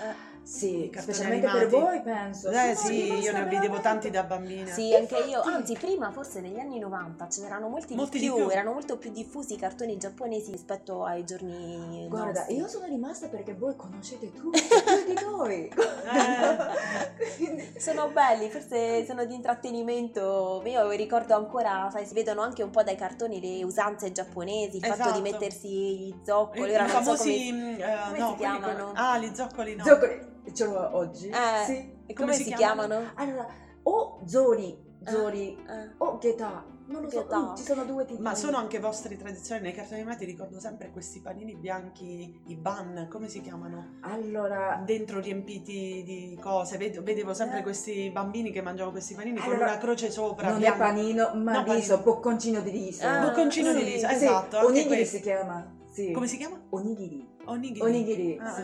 [0.43, 1.81] sì, I cartoni specialmente per animati.
[1.83, 2.51] voi penso.
[2.51, 4.71] Eh Sono sì, io ne vedevo tanti da bambina.
[4.71, 8.33] Sì, anche io, anzi prima forse negli anni 90 ce n'erano molti, Molti di, di
[8.33, 8.51] più, più.
[8.65, 12.57] Erano molto più diffusi i cartoni giapponesi rispetto ai giorni Guarda, nostri.
[12.57, 14.59] io sono rimasta perché voi conoscete tutti
[15.05, 15.69] più di noi.
[15.69, 17.79] Eh.
[17.79, 20.63] Sono belli, forse sono di intrattenimento.
[20.65, 24.85] Io ricordo ancora, sai, si vedono anche un po' dai cartoni le usanze giapponesi, il
[24.87, 25.21] fatto Esatto.
[25.21, 26.71] di mettersi gli zoccoli.
[26.71, 28.85] I Ora i non so famosi come, eh, come no, si chiamano?
[28.87, 29.85] con- Ah, gli zoccoli no.
[29.85, 30.21] Zoccoli,
[30.55, 31.29] ce l'ho oggi.
[31.29, 31.65] Eh.
[31.67, 31.73] Sì.
[32.07, 32.89] e come come si si, chiamano?
[32.97, 33.13] chiamano?
[33.17, 33.47] Allora,
[33.83, 35.91] o Zori, Zori, Eh.
[35.99, 36.65] o Geta.
[36.87, 37.39] Non lo so, Geta.
[37.53, 38.21] mm, ci sono due tipi.
[38.21, 43.09] Ma sono anche vostri tradizionali, nei cartoni animati ricordo sempre questi panini bianchi, i ban,
[43.11, 43.97] come si chiamano?
[44.01, 47.63] Allora, Dentro riempiti di cose, Ved- vedevo sempre Eh.
[47.63, 50.49] questi bambini che mangiavano questi panini con Allora, una croce sopra.
[50.49, 50.79] non è bianca.
[50.85, 52.13] panino, ma No, riso, panino.
[52.15, 53.07] bocconcino di riso.
[53.07, 54.57] Ah, Bocconcino di sì, riso, Sì, esatto.
[54.59, 55.73] anche onigiri si chiama.
[55.91, 56.11] Sì.
[56.11, 56.61] Come si chiama?
[56.71, 57.27] Onigiri.
[57.47, 57.81] Onigiri.
[57.81, 58.63] Onigiri, Ah, sì.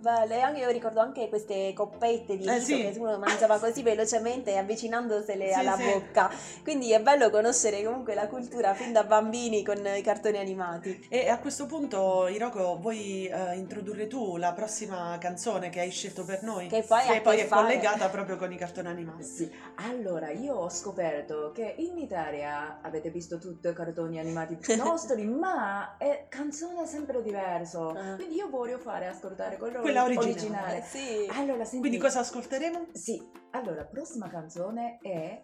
[0.00, 0.40] Belle.
[0.40, 2.76] Anche io ricordo anche queste coppette di Eh, sì.
[2.76, 5.84] che uno mangiava così velocemente avvicinandosele Sì, alla sì.
[5.84, 6.30] bocca.
[6.62, 11.06] Quindi è bello conoscere comunque la cultura fin da bambini con i cartoni animati.
[11.08, 16.24] E a questo punto, Hiroko, vuoi eh, introdurre tu la prossima canzone che hai scelto
[16.24, 16.68] per noi?
[16.68, 19.22] Che poi che poi è fare- collegata proprio con i cartoni animati.
[19.24, 19.50] Sì,
[19.88, 25.96] allora io ho scoperto che in Italia avete visto tutti i cartoni animati nostri, ma
[25.98, 27.88] è canzone sempre diverso.
[27.90, 28.14] Ah.
[28.16, 30.30] Quindi io voglio fare ascoltare quello Quella originale.
[30.32, 30.82] originale.
[30.82, 31.26] Sì.
[31.32, 31.78] Allora, senti.
[31.80, 32.86] Quindi cosa ascolteremo?
[32.92, 33.22] Sì,
[33.52, 35.42] allora, la prossima canzone è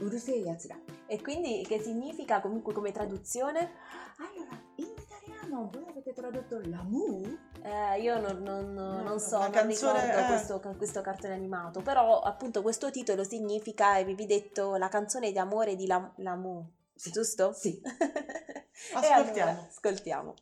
[0.00, 0.78] Urusei Yatsura.
[1.06, 3.70] E quindi che significa comunque come traduzione?
[4.18, 7.22] Allora, in italiano voi avete tradotto l'amu?
[7.62, 11.80] Eh, io non, non- non so, la non canzone ricordo è- questo, questo cartone animato,
[11.80, 17.52] però appunto questo titolo significa, avevi detto, la canzone di amore di Lam- Lamu, giusto?
[17.52, 17.80] Sì.
[18.92, 19.50] E Ascoltiamo.
[19.50, 20.34] allora, ascoltiamo.「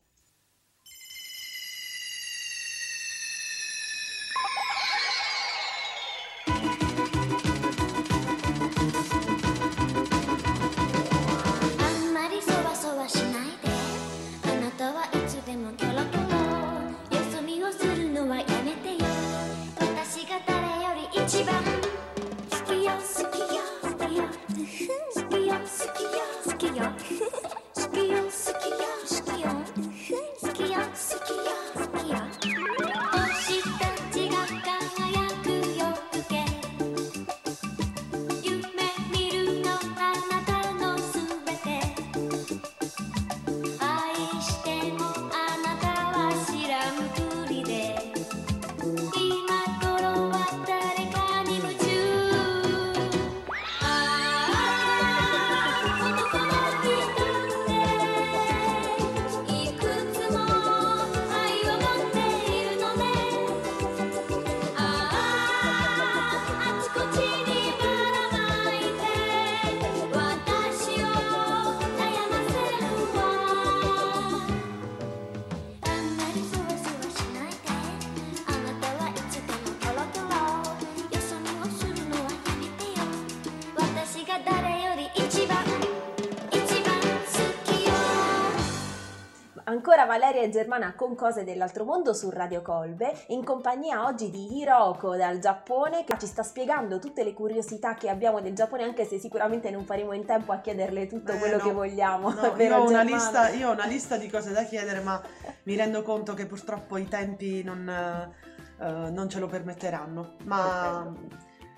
[90.05, 94.59] Ancora Valeria e Germana con cose dell'altro mondo su Radio Colbe, in compagnia oggi di
[94.59, 99.07] Hiroko dal Giappone che ci sta spiegando tutte le curiosità che abbiamo del Giappone, anche
[99.07, 101.63] se sicuramente non faremo in tempo a chiederle tutto Eh, quello no.
[101.63, 102.31] che vogliamo.
[102.35, 105.23] No, io, ho lista, io ho una lista di cose da chiedere, ma
[105.63, 110.35] mi rendo conto che purtroppo i tempi non, eh, non ce lo permetteranno.
[110.45, 111.11] Ma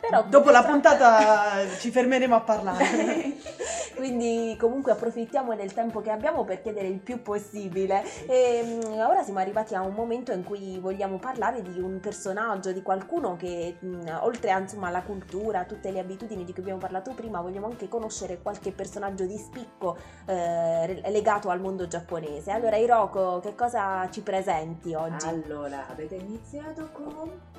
[0.00, 3.36] Però dopo la puntata ci fermeremo a parlare.
[3.96, 8.04] Quindi comunque approfittiamo del tempo che abbiamo per chiedere il più possibile.
[8.26, 12.72] E mm, ora siamo arrivati a un momento in cui vogliamo parlare di un personaggio,
[12.72, 17.12] di qualcuno che mm, oltre insomma, alla cultura, tutte le abitudini di cui abbiamo parlato
[17.14, 22.50] prima, vogliamo anche conoscere qualche personaggio di spicco eh, legato al mondo giapponese.
[22.50, 25.26] Allora Hiroko, che cosa ci presenti oggi?
[25.26, 27.55] Allora, avete iniziato con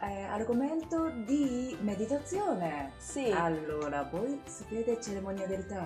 [0.00, 2.92] eh, argomento di meditazione.
[2.98, 3.30] Sì.
[3.30, 5.80] Allora, voi sapete cerimonia del tè?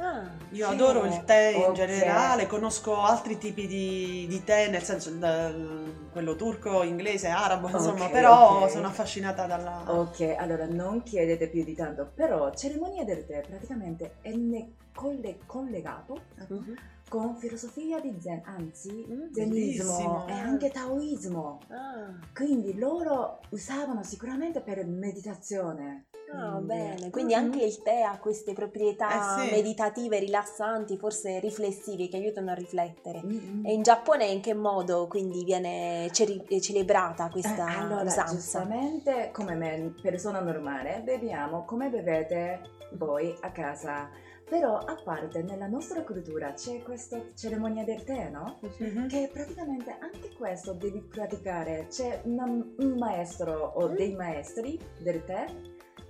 [0.00, 0.72] Ah, Io Sì.
[0.74, 1.72] adoro il tè in Ok.
[1.72, 8.04] generale, conosco altri tipi di, di tè, nel senso il- quello turco, inglese, arabo, insomma,
[8.04, 8.70] Ok, però ok.
[8.70, 9.82] sono affascinata dalla...
[9.86, 15.38] Ok, allora non chiedete più di tanto, però cerimonia del tè praticamente è ne- colle-
[15.46, 16.74] collegato mhm.
[17.08, 21.58] Con filosofia di Zen, anzi Mm, Zenismo e anche Taoismo.
[21.68, 26.06] Ah, Quindi loro usavano sicuramente per meditazione.
[26.30, 27.10] ah, Quindi- bene.
[27.10, 27.42] Quindi Mhm.
[27.42, 29.50] anche il tè ha queste proprietà Eh sì.
[29.54, 33.22] meditative, rilassanti, forse riflessive che aiutano a riflettere.
[33.24, 33.64] Mm-mm.
[33.64, 38.34] E in Giappone in che modo quindi viene ceri- celebrata questa Eh, allora, usanza?
[38.34, 42.60] giustamente come me, persona normale, beviamo come bevete
[42.92, 44.10] voi a casa.
[44.48, 48.58] Però a parte nella nostra cultura c'è questa cerimonia del tè, no?
[48.78, 49.08] Mhm.
[49.08, 51.86] Che praticamente anche questo devi praticare.
[51.90, 53.94] C'è una- un maestro o Mm.
[53.94, 55.44] dei maestri del tè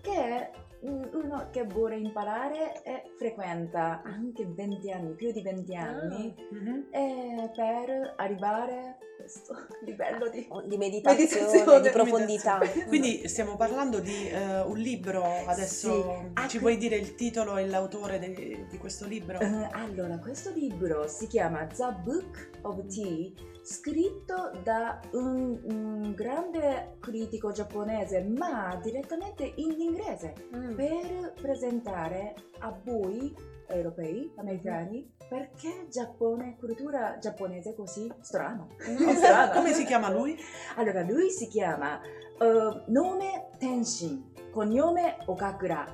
[0.00, 0.50] che
[0.80, 6.86] uno che vuole imparare e frequenta anche 20 anni, più di 20 anni, Mhm.
[6.90, 9.54] e per arrivare a questo
[9.84, 10.46] livello di...
[10.50, 12.60] Oh, Di meditazione, Meditazione, di profondità.
[12.86, 16.48] Quindi stiamo parlando di eh, un libro, adesso Sì.
[16.48, 19.40] ci Ah, vuoi dire il titolo e l'autore de- di questo libro?
[19.40, 23.32] Eh, allora, questo libro si chiama The Book of Tea,
[23.70, 30.74] scritto da un, un grande critico giapponese, ma direttamente in inglese, Mm.
[30.74, 33.34] per presentare a voi
[33.66, 38.68] europei, americani, perché Giappone, cultura giapponese così strano.
[38.80, 39.50] strana.
[39.52, 40.34] Come si chiama lui?
[40.76, 45.84] Allora, lui si chiama eh, nome Tenshin, cognome Okakura.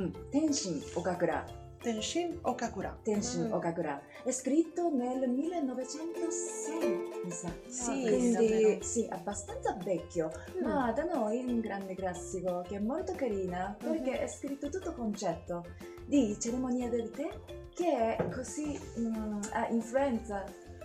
[0.00, 1.44] Mm, Tenshin Okakura.
[1.82, 2.96] Tenshin Okakura.
[3.02, 3.52] Tenshin Mm.
[3.52, 4.00] Okakura.
[4.22, 7.52] È scritto nel 1906, mi sa.
[7.66, 10.64] Sì, Quindi sì, abbastanza vecchio, Mm.
[10.64, 14.92] ma da noi è un grande classico che è molto carina perché è scritto tutto
[14.92, 15.64] concetto
[16.06, 17.28] di cerimonia del tè
[17.74, 20.44] che è così mm, ha influenza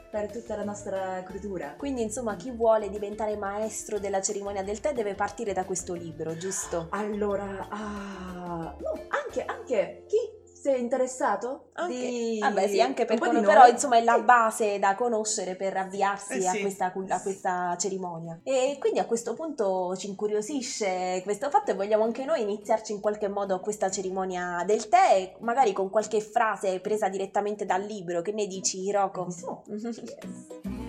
[0.09, 1.75] per tutta la nostra cultura.
[1.77, 6.35] Quindi insomma chi vuole diventare maestro della cerimonia del tè deve partire da questo libro,
[6.37, 6.87] giusto?
[6.91, 10.17] Allora, ah, no, anche, anche chi
[10.66, 12.38] si è interessato Anche, di...
[12.40, 13.52] vabbè sì, anche per un po' di quello, noi?
[13.54, 14.22] però insomma è la Sì.
[14.22, 16.60] base da conoscere per avviarsi Eh a, sì.
[16.60, 18.38] questa, cul- a questa cerimonia.
[18.44, 23.00] E quindi a questo punto ci incuriosisce questo fatto e vogliamo anche noi iniziarci in
[23.00, 28.22] qualche modo a questa cerimonia del tè, magari con qualche frase presa direttamente dal libro.
[28.22, 29.24] Che ne dici, Hiroko?
[29.24, 29.64] Benissimo.
[29.66, 30.82] Mhm.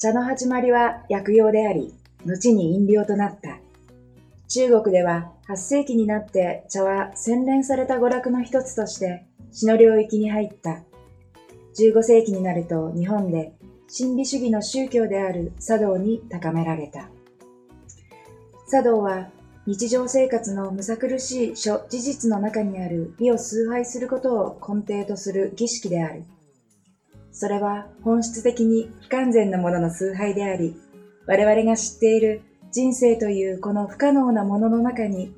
[0.00, 1.92] 茶の始まりは薬用であり、
[2.24, 3.51] 後に飲料となった。
[4.53, 10.83] 中国では8世紀になって茶は洗練された娯楽の一つとして詩の領域に入った。
[11.75, 13.53] 15世紀になると日本で
[13.89, 17.09] 神秘主義の宗教である茶道に高められた。
[18.69, 19.29] 茶道は
[19.65, 26.25] 日常生活のむさ苦しい諸事実の中にある美を崇拝することを根底とする儀式である。
[27.31, 30.75] それは本質的に不完全なものの崇拝であり、
[31.25, 32.43] 我々が知っている
[32.73, 35.31] 人生というこの不可能なものの中に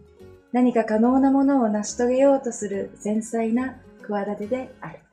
[0.53, 5.05] 何か可能なものを成し遂げようとする繊細な企てである。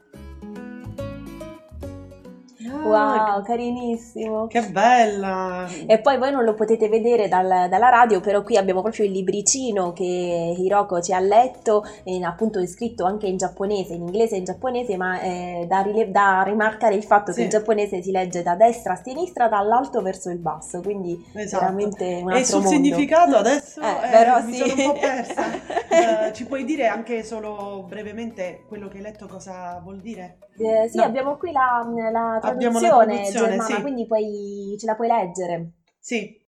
[2.72, 4.46] Wow, carinissimo!
[4.46, 5.66] Che bella!
[5.86, 9.12] E poi voi non lo potete vedere dal- dalla radio, però qui abbiamo proprio il
[9.12, 14.34] libricino che Hiroko ci ha letto, e appunto è scritto anche in giapponese, in inglese
[14.34, 17.38] e in giapponese, ma è da, rile- da rimarcare il fatto Sì.
[17.38, 21.62] che in giapponese si legge da destra a sinistra, dall'alto verso il basso, quindi Esatto.
[21.62, 22.68] veramente un E altro sul mondo.
[22.70, 24.58] significato adesso Eh, eh, però mi sì.
[24.58, 25.42] sono un po' persa.
[25.92, 30.38] Eh, ci puoi dire anche solo brevemente quello che hai letto cosa vuol dire?
[30.58, 31.02] Eh, sì, No.
[31.04, 33.80] abbiamo qui la, la traduzione, traduzione, germana, sì.
[33.80, 35.70] quindi poi ce la puoi leggere.
[35.98, 36.40] Sì.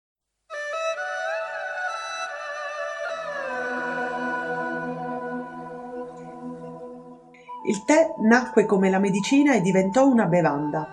[7.66, 10.88] Il tè nacque come la medicina e diventò una bevanda.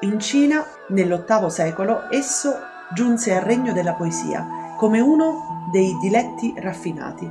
[0.00, 2.54] In Cina, nell'VIII secolo, esso
[2.94, 7.28] giunse al regno della poesia come uno dei diletti raffinati.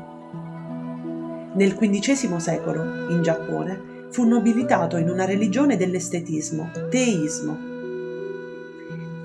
[1.54, 7.58] Nel XV secolo, in Giappone, fu nobilitato in una religione dell'estetismo, teismo.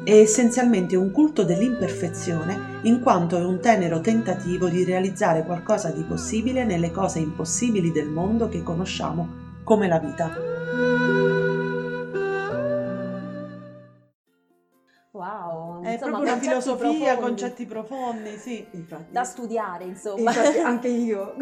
[0.05, 6.03] È essenzialmente un culto dell'imperfezione in quanto è un tenero tentativo di realizzare qualcosa di
[6.03, 9.29] possibile nelle cose impossibili del mondo che conosciamo
[9.63, 11.52] come la vita.
[16.17, 17.21] Proprio una filosofia, profondi.
[17.21, 18.67] concetti profondi, sì.
[18.73, 19.13] Infatti.
[19.13, 20.31] da studiare, insomma.
[20.31, 21.35] Infatti anche io,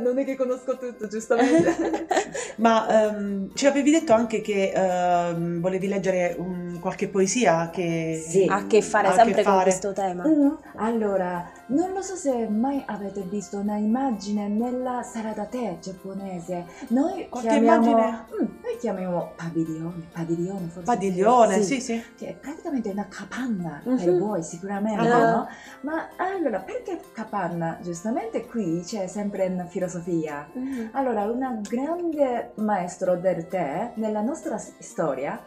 [0.00, 2.06] non è che conosco tutto, giustamente.
[2.56, 8.46] Ma ehm, ci avevi detto anche che ehm, volevi leggere un- qualche poesia che Sì.
[8.48, 9.64] ha a che fare Ha sempre che con fare.
[9.64, 10.26] questo tema.
[10.26, 15.78] Mm, Allora, non lo so se mai avete visto una immagine nella sala da tè
[15.80, 16.64] giapponese.
[16.88, 18.24] Noi Qualche chiamiamo, immagine?
[18.32, 20.82] Mm, noi chiamiamo padiglione, padiglione forse.
[20.82, 22.02] Padiglione, sì, sì.
[22.16, 24.18] Che è praticamente una capanna per Mhm.
[24.18, 25.30] voi sicuramente, Ah.
[25.32, 25.48] no?
[25.82, 27.78] Ma allora, perché capanna?
[27.82, 30.48] Giustamente qui c'è sempre una filosofia.
[30.56, 30.86] Mm.
[30.92, 35.40] Allora, un grande maestro del tè nella nostra storia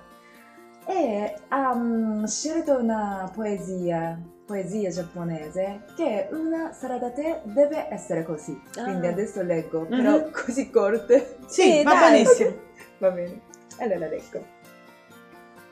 [0.84, 8.22] è, ha mm, scelto una poesia, poesia giapponese, che una sala da tè deve essere
[8.24, 8.60] così.
[8.72, 9.10] Quindi Ah.
[9.10, 9.88] adesso leggo, Mhm.
[9.88, 11.38] però così corte.
[11.46, 12.12] Sì, Sì, va dai.
[12.22, 12.50] benissimo.
[12.98, 13.40] Va bene.
[13.78, 14.42] Allora leggo.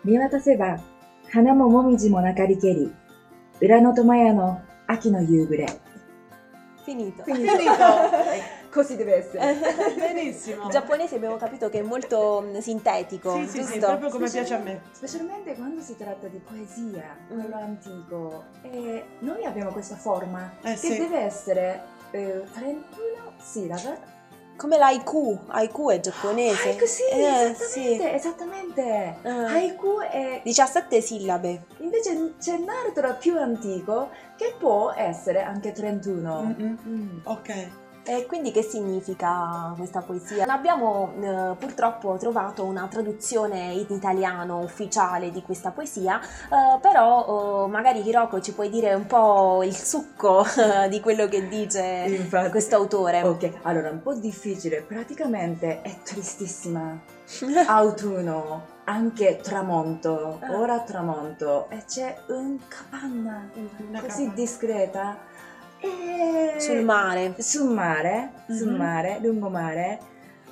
[0.04, 0.78] 見渡せば
[1.32, 2.92] 花ももみじも中りけり
[3.62, 5.66] 裏の苫屋の秋の夕暮れ
[6.84, 7.22] Finito.
[7.24, 7.48] Finito.
[8.71, 9.55] Così deve essere.
[9.97, 10.65] Benissimo.
[10.65, 13.71] Il giapponese abbiamo capito che è molto mm, sintetico, Sì, sì, giusto?
[13.73, 14.81] sì, proprio come piace a me.
[14.91, 17.39] Specialmente quando si tratta di poesia, Mm.
[17.39, 18.43] quello antico.
[18.61, 20.97] E noi abbiamo questa forma Eh che sì.
[20.97, 24.17] deve essere eh, 31 sillabe.
[24.55, 26.69] Come l'haiku, haiku è giapponese.
[26.69, 27.97] Haiku, sì, Eh, esattamente, sì.
[28.13, 29.15] esattamente.
[29.23, 29.45] Ah.
[29.53, 31.65] Haiku è 17 sillabe.
[31.77, 36.41] invece c'è un altro più antico che può essere anche 31.
[36.59, 36.77] Mm-mm.
[36.85, 37.19] Mm.
[37.23, 37.67] Ok.
[38.09, 40.43] E quindi che significa questa poesia?
[40.45, 47.65] Non abbiamo eh, purtroppo trovato una traduzione in italiano ufficiale di questa poesia, eh, però
[47.65, 51.83] eh, magari Hiroko ci puoi dire un po' il succo eh, di quello che dice
[52.07, 52.49] Infatti.
[52.49, 53.21] questo autore.
[53.21, 56.97] Ok, allora un po' difficile, praticamente è tristissima.
[57.67, 60.57] Autunno, anche tramonto, Ah.
[60.57, 63.51] ora tramonto e c'è un capanna
[63.87, 65.17] Una così capa- discreta
[65.79, 67.35] e Sul mare.
[67.39, 68.75] sul mare, sul Mhm.
[68.77, 69.99] mare, lungomare,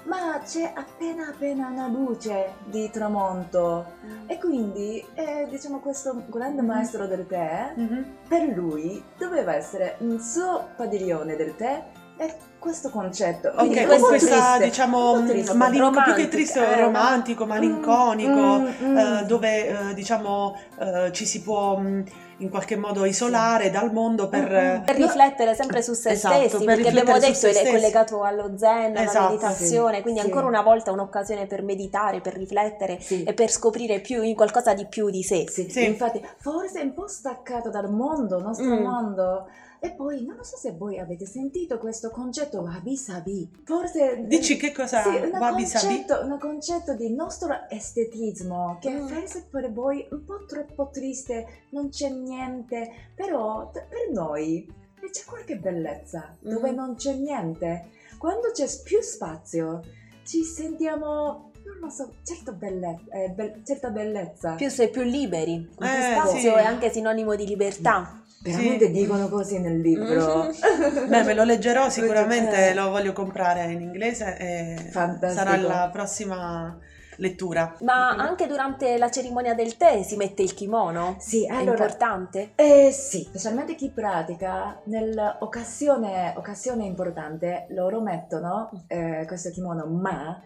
[0.04, 3.86] ma c'è appena appena una luce di tramonto
[4.26, 6.68] e quindi eh, diciamo questo grande Mhm.
[6.68, 8.06] maestro del tè Mhm.
[8.28, 11.84] per lui doveva essere un suo padiglione del tè
[12.18, 13.50] e questo concetto.
[13.50, 15.54] Ok, Quindi con un po' questa triste, diciamo triste.
[15.54, 19.28] malinco- più che triste, eh, romantico, malinconico, Mm, mm, eh, mm.
[19.28, 22.04] dove eh, diciamo eh, ci si può mh,
[22.40, 24.50] in qualche modo isolare dal mondo per...
[24.52, 24.84] Mm, mm.
[24.84, 28.98] Per riflettere sempre su se Esatto, stessi, per perché abbiamo detto è collegato allo zen,
[28.98, 30.26] alla Esatto, meditazione, sì, quindi sì.
[30.26, 33.24] ancora una volta un'occasione per meditare, per riflettere Sì.
[33.24, 35.46] e per scoprire più in qualcosa di più di sé.
[35.48, 35.86] Sì, Sì.
[35.86, 38.82] infatti forse un po' staccato dal mondo, nostro Mm.
[38.84, 39.48] mondo.
[39.80, 43.50] E poi non so se voi avete sentito questo concetto wabi sabi.
[43.64, 45.86] Forse Dici che cosa Sì, un wabi sabi?
[46.04, 49.08] concetto, un concetto di nostro estetismo che Mm.
[49.08, 54.68] forse per voi un po' troppo triste, non c'è niente, però t- per noi
[55.12, 56.76] c'è qualche bellezza dove Mhm.
[56.76, 57.90] non c'è niente.
[58.18, 59.82] Quando c'è più spazio
[60.26, 64.56] ci sentiamo, non lo so, certo belle- eh, be- certa bellezza.
[64.56, 66.48] Più sei più liberi, Eh, spazio sì.
[66.48, 68.22] è anche sinonimo di libertà.
[68.52, 68.92] Veramente Sì.
[68.92, 70.46] dicono così nel libro.
[70.46, 71.08] Mhm.
[71.10, 75.34] Beh, me lo leggerò sicuramente, lo voglio comprare in inglese e Fantastico.
[75.34, 76.78] sarà la prossima
[77.20, 77.76] lettura.
[77.82, 81.16] Ma anche durante la cerimonia del tè si mette il kimono?
[81.20, 82.52] Sì, È allora, importante?
[82.56, 90.40] Eh sì, specialmente chi pratica, nell'occasione occasione importante loro mettono eh, questo kimono, ma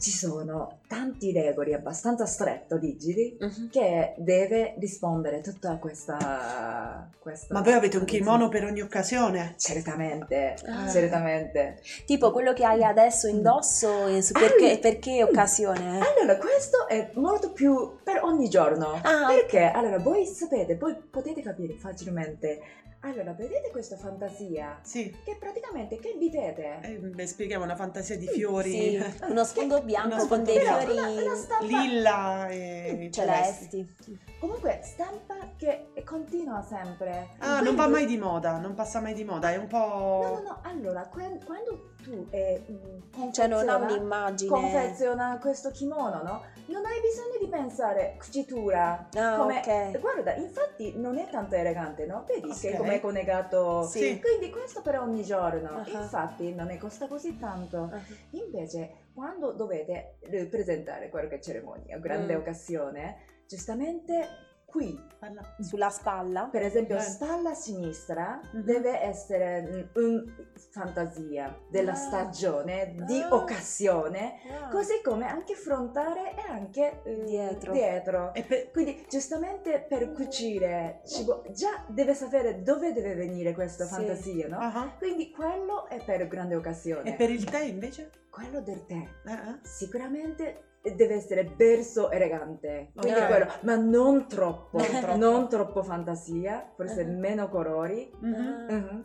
[0.00, 3.68] ci sono tanti regoli abbastanza stretto, rigidi, Mhm.
[3.70, 7.08] che deve rispondere tutta questa...
[7.18, 9.54] questa Ma voi avete un kimono per ogni occasione?
[9.58, 10.88] Certamente, Ah.
[10.88, 11.80] certamente.
[12.06, 16.00] Tipo quello che hai adesso indosso, eh, su perché, per che occasione?
[16.00, 18.98] Allora, questo è molto più per ogni giorno.
[19.02, 19.64] Ah, Perché?
[19.70, 22.60] Allora, voi sapete, voi potete capire facilmente.
[23.02, 24.78] Allora, vedete questa fantasia?
[24.82, 25.10] Sì.
[25.24, 26.80] Che praticamente, che vedete?
[26.82, 30.44] Eh, beh, spieghiamo una fantasia di Sì, fiori sì, uno sfondo bianco Uno con sfondo
[30.52, 30.80] dei bianco.
[30.92, 33.68] fiori Una, una stampa, lilla e celesti.
[33.70, 34.20] celesti.
[34.38, 37.28] comunque stampa che continua sempre.
[37.38, 39.78] Ah, non Quindi- va mai di moda, non passa mai di moda, è un No,
[39.78, 40.42] no, po'...
[40.44, 44.50] no, allora, quando tu eh, mm, Cioè non ha confeziona- un'immagine.
[44.50, 46.42] confeziona questo kimono, no?
[46.66, 49.08] Non hai bisogno di pensare cucitura.
[49.14, 50.00] Ah, come- ok.
[50.00, 52.24] Guarda, infatti non è tanto elegante, no?
[52.26, 52.76] Vedi che Ok.
[52.76, 53.82] come collegato...
[53.84, 54.20] Sì.
[54.20, 55.68] Quindi questo per ogni giorno.
[55.78, 55.84] Ah.
[56.00, 57.90] Infatti non ne costa così tanto.
[57.92, 57.98] Ah.
[58.30, 62.38] Invece, quando dovete eh, presentare qualche cerimonia, grande Mm.
[62.38, 64.26] occasione, giustamente
[64.70, 65.08] qui.
[65.18, 65.42] Parla.
[65.60, 66.48] Sulla spalla?
[66.50, 67.06] Per esempio, Bene.
[67.08, 68.62] spalla sinistra Mhm.
[68.62, 69.62] deve essere
[69.96, 70.34] mm, un
[70.72, 71.96] fantasia della Ah.
[71.96, 73.34] stagione, di Ah.
[73.34, 74.68] occasione, Ah.
[74.68, 77.72] così come anche frontale e anche eh, Dietro.
[77.72, 78.32] dietro.
[78.46, 83.94] Per- Quindi giustamente per cucire ci vuo- già deve sapere dove deve venire questa Sì.
[83.94, 84.58] fantasia, no?
[84.58, 87.10] Ah, Quindi quello è per grande occasione.
[87.12, 88.10] E per il tè invece?
[88.30, 88.94] Quello del tè
[89.26, 89.58] eh?
[89.62, 93.26] sicuramente deve essere verso elegante, quindi Ok.
[93.26, 95.16] quello, ma non troppo, Non troppo.
[95.18, 97.18] non troppo fantasia, forse Mhm.
[97.18, 98.10] meno colori.
[98.22, 98.26] Ah.
[98.72, 99.04] Mhm.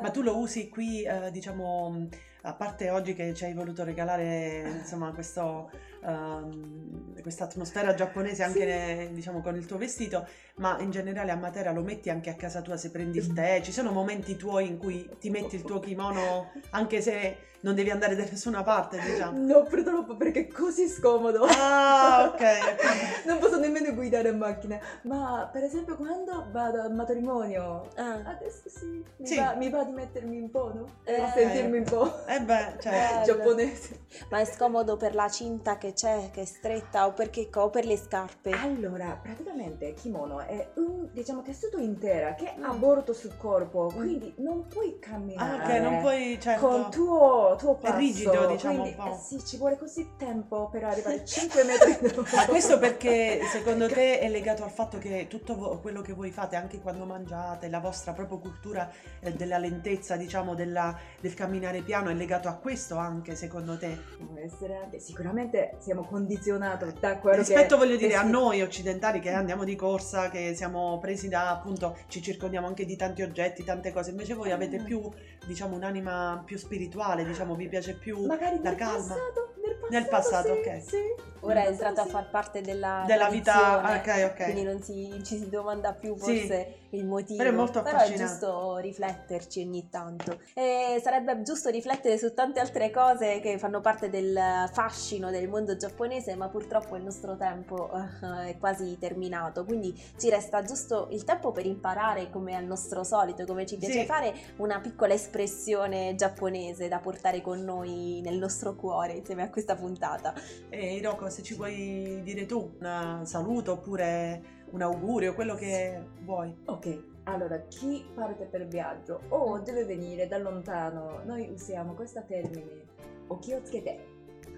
[0.00, 2.08] Ma tu lo usi qui, eh, diciamo,
[2.42, 5.70] a parte oggi che ci hai voluto regalare, insomma, questo,
[6.04, 8.64] ehm, questa atmosfera giapponese anche, Sì.
[8.66, 10.26] ne- diciamo, con il tuo vestito,
[10.56, 13.60] ma in generale a Matera lo metti anche a casa tua se prendi il tè?
[13.62, 17.90] Ci sono momenti tuoi in cui ti metti il tuo kimono anche se non devi
[17.90, 19.38] andare da nessuna parte, diciamo?
[19.46, 21.44] No, purtroppo perché è così scomodo.
[21.48, 22.42] Ah, ok.
[23.24, 24.80] Non posso nemmeno guidare in macchina.
[25.02, 28.20] Ma per esempio quando vado al matrimonio, Ah.
[28.24, 28.86] adesso sì,
[29.18, 29.36] mi, Sì.
[29.36, 30.88] Va, mi va di mettermi un po', no?
[31.04, 31.22] Eh.
[31.36, 34.00] sentirmi un po' Eh beh, cioè, Eh, giapponese.
[34.30, 37.96] Ma è scomodo per la cinta che c'è, che è stretta, o, perché, per le
[37.96, 38.50] scarpe?
[38.50, 42.64] Allora, praticamente kimono è un, diciamo, tessuto intera che Mm.
[42.64, 45.78] ha bordo sul corpo, quindi non puoi ah, camminare.
[45.78, 46.66] ok, non puoi, certo.
[46.66, 47.96] Con tuo, tuo passo.
[47.96, 49.12] rigido, diciamo, quindi, un po'.
[49.14, 51.96] eh sì, ci vuole così tempo per arrivare 5 metri.
[52.34, 56.56] Ma questo perché secondo te è legato al fatto che tutto quello che voi fate,
[56.56, 58.90] anche quando mangiate, la vostra proprio cultura
[59.20, 63.96] eh, della lentezza, diciamo, della- del camminare piano, è legato a questo anche secondo te?
[64.18, 67.84] Può essere anche, sicuramente siamo condizionati da quello Rispetto, che...
[67.84, 72.22] voglio dire, a noi occidentali che andiamo di corsa, che siamo presi da, appunto, ci
[72.22, 74.84] circondiamo anche di tanti oggetti, tante cose, invece voi avete Mm.
[74.84, 75.10] più,
[75.46, 78.96] diciamo, un'anima più spirituale, diciamo, vi piace più Magari la calma.
[78.96, 80.82] passato, nel passato, Nel passato, sì, ok.
[80.82, 81.30] sì.
[81.44, 83.96] Ora è Nel entrato a far parte della, della vita.
[83.98, 84.44] Ok, ok.
[84.44, 86.20] Quindi non si, ci si domanda più Sì.
[86.46, 87.38] forse il motivo.
[87.38, 88.24] Però è molto è affascinante.
[88.24, 90.38] giusto rifletterci ogni tanto.
[90.54, 94.38] E sarebbe giusto riflettere su tante altre cose che fanno parte del
[94.72, 99.64] fascino del mondo giapponese, ma purtroppo il nostro tempo eh, è quasi terminato.
[99.64, 104.00] Quindi ci resta giusto il tempo per imparare come al nostro solito, come ci piace
[104.00, 104.06] Sì.
[104.06, 109.74] fare, una piccola espressione giapponese da portare con noi nel nostro cuore insieme a questa
[109.74, 110.34] puntata.
[110.68, 116.54] E Hiroko, se ci vuoi dire tu un saluto oppure un augurio, quello che vuoi.
[116.66, 122.90] Ok, allora chi parte per viaggio o deve venire da lontano, noi usiamo questo termine
[123.28, 124.11] okiyotsukete.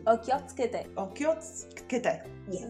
[0.04, 1.36] Okiotsuke Occhio
[1.86, 2.22] che te.
[2.48, 2.68] Yes,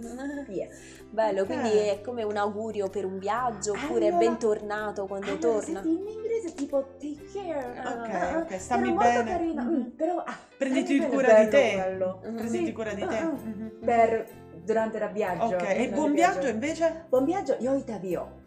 [0.49, 0.69] yes.
[1.11, 1.47] Bello, Ok.
[1.47, 5.83] quindi è come un augurio per un viaggio oppure Allora- bentornato quando Allora, torna.
[5.83, 7.83] senti, in inglese tipo take care.
[7.85, 9.31] Ok, ok, stammi bene.
[9.31, 11.75] carino, mm, però ah, Prenditi cura bene, di te.
[11.77, 12.21] bello.
[12.25, 12.35] Mhm.
[12.37, 13.17] Prenditi Sì, cura di te.
[13.17, 13.71] ah, ah, Mhm.
[13.85, 14.29] Per
[14.65, 15.55] durante il viaggio.
[15.57, 17.07] Ok, e buon viaggio invece?
[17.09, 18.43] Buon viaggio, yoitabio.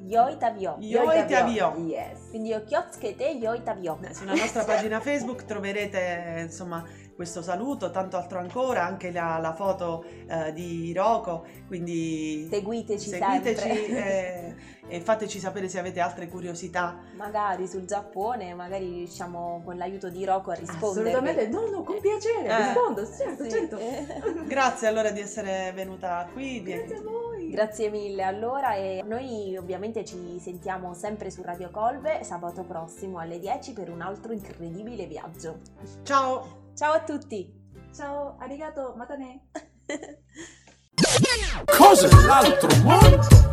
[0.00, 0.76] Yoitavio.
[0.78, 1.74] Yoitabio.
[1.78, 2.28] Yes.
[2.30, 3.98] Quindi Okiotsuke te Yoitavio.
[4.02, 6.84] Eh, Sulla nostra pagina Facebook troverete insomma
[7.18, 13.58] questo saluto, tanto altro ancora, anche la, la foto eh, di Hiroko, quindi Seguiteci seguiteci
[13.60, 14.54] sempre.
[14.86, 16.96] e, e fateci sapere se avete altre curiosità.
[17.16, 21.10] magari sul Giappone, magari riusciamo con l'aiuto di Rocco a rispondere.
[21.10, 22.56] Assolutamente, no, no, con piacere, Eh.
[22.66, 23.50] rispondo, certo, Sì.
[23.50, 23.78] certo.
[24.46, 26.62] Grazie allora di essere venuta qui.
[26.62, 27.50] di- Grazie a voi.
[27.50, 33.40] Grazie mille allora e noi ovviamente ci sentiamo sempre su Radio Colve sabato prossimo alle
[33.40, 35.58] 10 per un altro incredibile viaggio.
[36.04, 36.66] Ciao!
[36.78, 37.52] Ciao a tutti.
[37.92, 39.48] Ciao, arigato, matane.
[41.76, 43.48] Cosa l'altro mondo?